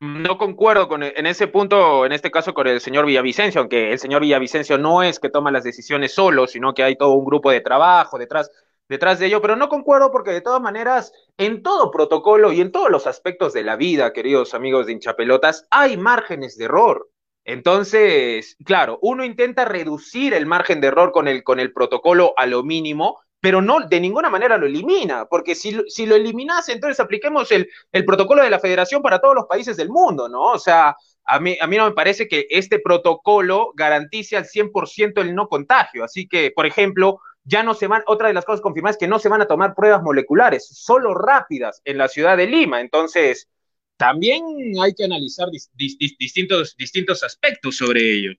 [0.00, 3.98] No concuerdo con, en ese punto, en este caso con el señor Villavicencio, aunque el
[3.98, 7.50] señor Villavicencio no es que toma las decisiones solo, sino que hay todo un grupo
[7.50, 8.50] de trabajo detrás,
[8.88, 12.70] detrás de ello, pero no concuerdo porque de todas maneras, en todo protocolo y en
[12.70, 17.08] todos los aspectos de la vida, queridos amigos de hinchapelotas, hay márgenes de error.
[17.44, 22.46] Entonces, claro, uno intenta reducir el margen de error con el, con el protocolo a
[22.46, 26.98] lo mínimo, pero no de ninguna manera lo elimina, porque si, si lo eliminase, entonces
[27.00, 30.52] apliquemos el, el, protocolo de la federación para todos los países del mundo, ¿no?
[30.52, 35.20] O sea, a mí, a mí no me parece que este protocolo garantice al 100%
[35.20, 38.62] el no contagio, así que, por ejemplo, ya no se van, otra de las cosas
[38.62, 42.38] confirmadas es que no se van a tomar pruebas moleculares, solo rápidas en la ciudad
[42.38, 43.50] de Lima, entonces
[43.96, 44.42] también
[44.82, 48.32] hay que analizar distintos, distintos aspectos sobre ello.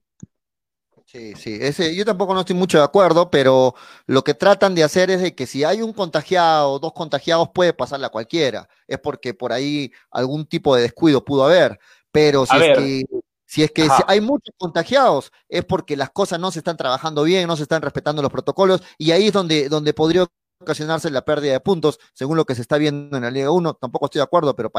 [1.05, 3.73] Sí, sí, ese, yo tampoco no estoy mucho de acuerdo, pero
[4.05, 7.73] lo que tratan de hacer es de que si hay un contagiado, dos contagiados, puede
[7.73, 8.67] pasarle a cualquiera.
[8.87, 11.79] Es porque por ahí algún tipo de descuido pudo haber.
[12.11, 13.05] Pero si es que,
[13.45, 17.47] si es que hay muchos contagiados, es porque las cosas no se están trabajando bien,
[17.47, 20.25] no se están respetando los protocolos, y ahí es donde, donde podría
[20.59, 23.75] ocasionarse la pérdida de puntos, según lo que se está viendo en la Liga 1.
[23.75, 24.71] Tampoco estoy de acuerdo, pero...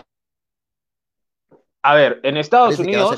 [1.82, 3.16] A ver, en Estados Unidos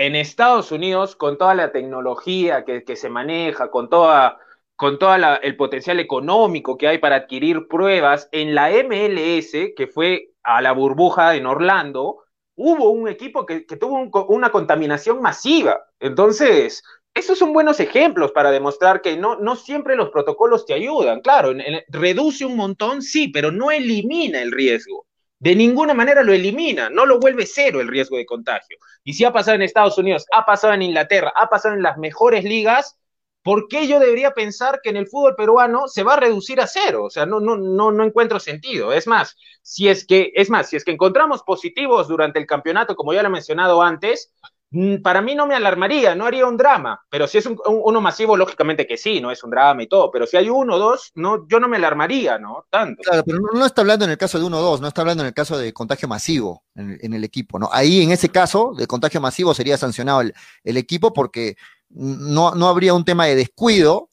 [0.00, 4.38] en Estados Unidos, con toda la tecnología que, se maneja, con toda,
[4.74, 10.30] con toda el potencial económico que hay para adquirir pruebas, en la MLS, que fue
[10.42, 12.24] a la burbuja en Orlando,
[12.54, 15.78] hubo un equipo que, tuvo una contaminación masiva.
[15.98, 21.20] Entonces, esos son buenos ejemplos para demostrar que no, no siempre los protocolos te ayudan.
[21.20, 21.52] Claro,
[21.88, 25.09] reduce un montón, sí, pero no elimina el riesgo
[25.40, 28.76] de ninguna manera lo elimina, no lo vuelve cero el riesgo de contagio.
[29.02, 31.96] Y si ha pasado en Estados Unidos, ha pasado en Inglaterra, ha pasado en las
[31.96, 32.98] mejores ligas,
[33.42, 36.66] ¿por qué yo debería pensar que en el fútbol peruano se va a reducir a
[36.66, 37.04] cero?
[37.04, 38.92] O sea, no, no, no, no encuentro sentido.
[38.92, 42.94] Es más, si es que, es más, si es que encontramos positivos durante el campeonato,
[42.94, 44.34] como ya lo he mencionado antes,
[45.02, 48.36] para mí no me alarmaría, no haría un drama, pero si es un, uno masivo,
[48.36, 51.10] lógicamente que sí, no es un drama y todo, pero si hay uno o dos,
[51.16, 52.66] no, yo no me alarmaría, ¿no?
[52.70, 53.02] Tanto.
[53.02, 55.24] Claro, pero no, está hablando en el caso de uno o dos, no está hablando
[55.24, 57.68] en el caso de contagio masivo en, el equipo, ¿no?
[57.72, 61.56] Ahí, en ese caso, de contagio masivo sería sancionado el, el equipo porque
[61.88, 64.09] no, no habría un tema de descuido,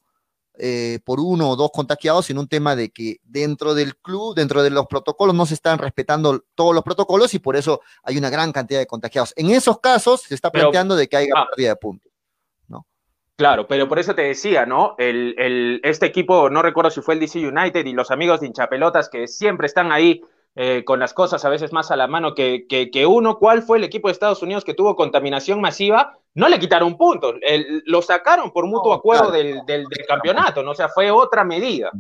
[0.59, 4.63] eh, por uno o dos contagiados, sino un tema de que dentro del club, dentro
[4.63, 8.29] de los protocolos, no se están respetando todos los protocolos y por eso hay una
[8.29, 9.33] gran cantidad de contagiados.
[9.35, 11.47] En esos casos se está planteando de que haya ah.
[11.49, 12.11] pérdida de puntos.
[12.67, 12.85] ¿no?
[13.35, 14.95] Claro, pero por eso te decía, ¿no?
[14.97, 18.47] El, el, este equipo, no recuerdo si fue el DC United y los amigos de
[18.47, 20.23] hinchapelotas que siempre están ahí
[20.59, 23.37] eh, con las cosas a veces más a la mano que, que, uno.
[23.37, 26.17] ¿Cuál fue el equipo de Estados Unidos que tuvo contaminación masiva?
[26.33, 27.35] No le quitaron puntos,
[27.85, 30.71] lo sacaron por mutuo acuerdo del, del, campeonato, ¿no?
[30.71, 31.91] O sea, fue otra medida.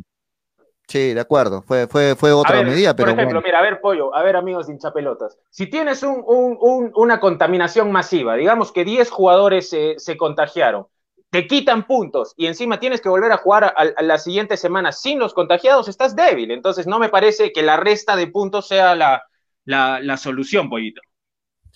[0.87, 3.11] Sí, de acuerdo, fue, fue, fue otra medida, pero.
[3.11, 5.37] Por ejemplo, mira, a ver, Pollo, a ver, amigos de hinchapelotas.
[5.51, 10.87] Si tienes un, un, una contaminación masiva, digamos que 10 jugadores se contagiaron,
[11.29, 15.19] te quitan puntos y encima tienes que volver a jugar a, la siguiente semana sin
[15.19, 16.51] los contagiados, estás débil.
[16.51, 19.23] Entonces no me parece que la resta de puntos sea la,
[19.65, 21.01] la, solución, Pollito.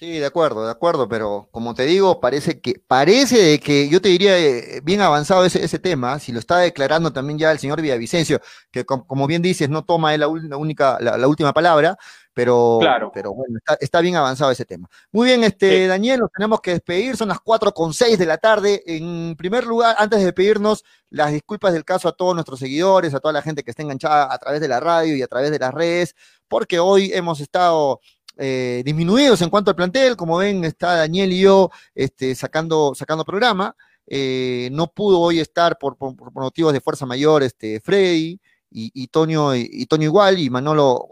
[0.02, 4.02] Sí, de acuerdo, de acuerdo, pero como te digo, parece que, parece de que, yo
[4.02, 7.60] te diría, eh, bien avanzado ese, ese tema, si lo está declarando también ya el
[7.60, 8.42] señor Villavicencio,
[8.72, 12.00] que como bien dices, no toma la, única, la, última palabra,
[12.34, 12.80] pero,
[13.14, 14.90] pero bueno, está, bien avanzado ese tema.
[15.12, 18.40] Muy bien, este, Daniel, nos tenemos que despedir, son las cuatro con seis de la
[18.40, 18.82] tarde.
[18.88, 23.20] En primer lugar, antes de despedirnos, las disculpas del caso a todos nuestros seguidores, a
[23.20, 25.60] toda la gente que está enganchada a través de la radio y a través de
[25.60, 26.16] las redes,
[26.48, 28.00] porque hoy hemos estado
[28.38, 30.16] eh, disminuidos en cuanto al plantel.
[30.16, 33.76] Como ven, está Daniel y yo este, sacando, sacando programa.
[34.08, 35.96] Eh, no pudo hoy estar por,
[36.34, 41.08] motivos de fuerza mayor este, Freddy y, y, Toño, y, igual, y Manolo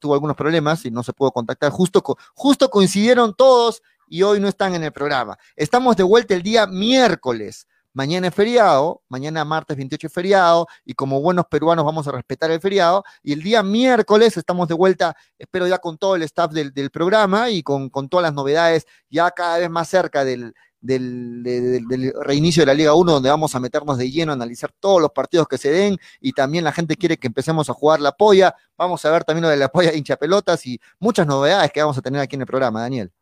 [0.00, 1.70] tuvo algunos problemas y no se pudo contactar.
[1.70, 2.02] Justo,
[2.34, 5.38] justo coincidieron todos y hoy no están en el programa.
[5.56, 10.94] Estamos de vuelta el día miércoles Mañana es feriado, mañana martes 28 es feriado, y
[10.94, 13.04] como buenos peruanos vamos a respetar el feriado.
[13.22, 17.50] Y el día miércoles estamos de vuelta, espero ya con todo el staff del, programa
[17.50, 22.94] y con, todas las novedades, ya cada vez más cerca del, reinicio de la Liga
[22.94, 25.96] 1, donde vamos a meternos de lleno, a analizar todos los partidos que se den
[26.20, 28.56] y también la gente quiere que empecemos a jugar la polla.
[28.76, 31.96] Vamos a ver también lo de la polla hincha pelotas y muchas novedades que vamos
[31.96, 33.12] a tener aquí en el programa, Daniel.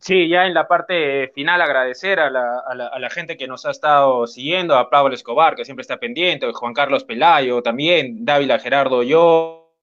[0.00, 3.72] Sí, ya en la parte final agradecer a la, a la, gente que nos ha
[3.72, 9.02] estado siguiendo, a Pablo Escobar, que siempre está pendiente, Juan Carlos Pelayo también, Dávila Gerardo
[9.02, 9.74] Yo,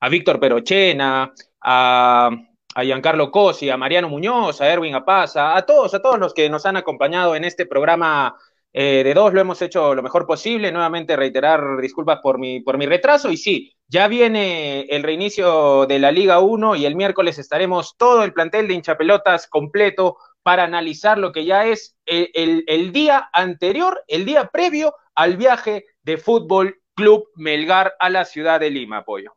[0.00, 2.30] a Víctor Perochena, a,
[2.74, 6.50] a Giancarlo Cosi, a Mariano Muñoz, a Erwin Apaza, a todos, a todos los que
[6.50, 8.36] nos han acompañado en este programa
[8.74, 10.72] eh, de dos lo hemos hecho lo mejor posible.
[10.72, 13.30] Nuevamente reiterar disculpas por mi, por mi retraso.
[13.30, 18.24] Y sí, ya viene el reinicio de la Liga 1 y el miércoles estaremos todo
[18.24, 24.02] el plantel de hinchapelotas completo para analizar lo que ya es el, el día anterior,
[24.08, 29.36] el día previo al viaje de Fútbol Club Melgar a la ciudad de Lima, apoyo.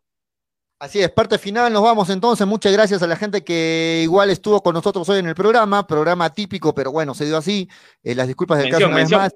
[0.79, 2.47] Así es, parte final, nos vamos entonces.
[2.47, 6.29] Muchas gracias a la gente que igual estuvo con nosotros hoy en el programa, programa
[6.33, 7.67] típico, pero bueno, se dio así.
[8.03, 9.35] Eh, las disculpas del caso una vez más.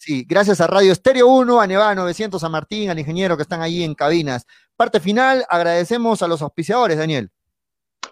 [0.00, 3.60] Sí, gracias a Radio Estéreo 1, a Nevada 900, a Martín, al ingeniero que están
[3.60, 4.46] ahí en cabinas.
[4.74, 7.30] Parte final, agradecemos a los auspiciadores, Daniel.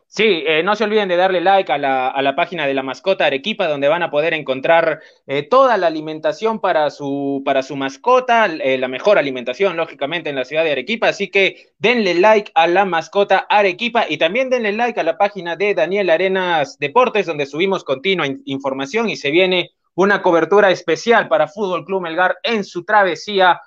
[0.07, 2.83] Sí, eh, no se olviden de darle like a la, a la, página de la
[2.83, 7.75] mascota Arequipa, donde van a poder encontrar eh, toda la alimentación para su, para su
[7.75, 11.09] mascota, eh, la mejor alimentación, lógicamente, en la ciudad de Arequipa.
[11.09, 15.57] Así que denle like a la mascota Arequipa y también denle like a la página
[15.57, 19.71] de Daniel Arenas Deportes, donde subimos continua información y se viene
[20.03, 23.61] una cobertura especial para Fútbol Club Melgar en su travesía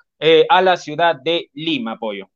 [0.48, 2.30] a la ciudad de Lima, Pollo.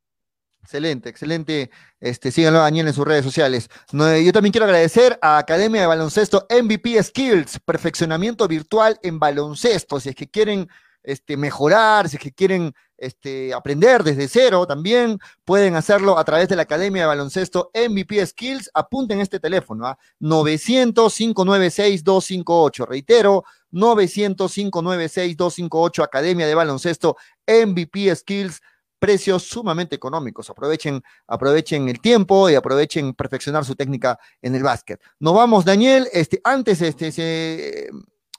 [0.61, 1.71] Excelente, excelente.
[2.01, 3.71] Este, síganlo a Daniel en sus redes sociales.
[3.93, 10.01] yo también quiero agradecer a Academia de Baloncesto MVP Skills, perfeccionamiento virtual en baloncesto.
[10.01, 10.69] Si es que quieren
[11.05, 16.49] este, mejorar, si es que quieren este, aprender desde cero, también pueden hacerlo a través
[16.49, 18.69] de la Academia de Baloncesto MVP Skills.
[18.75, 19.99] Apunten este teléfono a ¿ah?
[20.21, 22.89] 900-596-258.
[22.89, 23.45] Reitero,
[23.77, 28.63] 900-596-258, Academia de Baloncesto MVP Skills
[28.99, 30.51] precios sumamente económicos.
[30.51, 35.01] Aprovechen, aprovechen el tiempo y aprovechen perfeccionar su técnica en el básquet.
[35.21, 36.09] Nos vamos, Daniel.
[36.13, 37.89] Este, antes, este,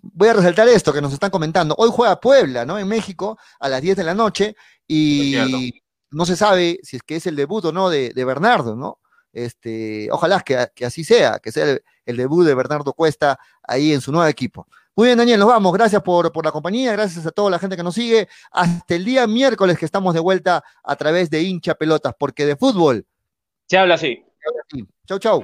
[0.02, 1.76] voy a resaltar esto que nos están comentando.
[1.78, 2.78] Hoy juega Puebla, ¿no?
[2.78, 4.56] En México, a las 10 de la noche,
[4.88, 5.36] y
[6.12, 9.00] no se sabe si es que es el debut o no de, Bernardo, ¿no?
[9.34, 13.94] Este, ojalá que, que así sea, que sea el, el debut de Bernardo Cuesta ahí
[13.94, 14.68] en su nuevo equipo.
[14.98, 15.72] Muy bien, Daniel, nos vamos.
[15.74, 18.28] Gracias por, por la compañía, gracias a toda la gente que nos sigue.
[18.52, 22.56] Hasta el día miércoles que estamos de vuelta a través de hincha pelotas, porque de
[22.56, 23.06] fútbol.
[23.68, 24.26] Se habla así.
[25.08, 25.44] Chau, chau.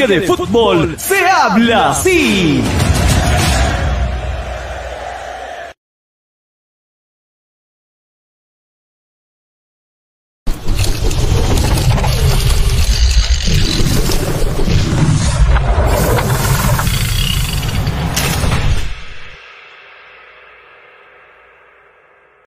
[0.07, 2.63] de fútbol se habla así.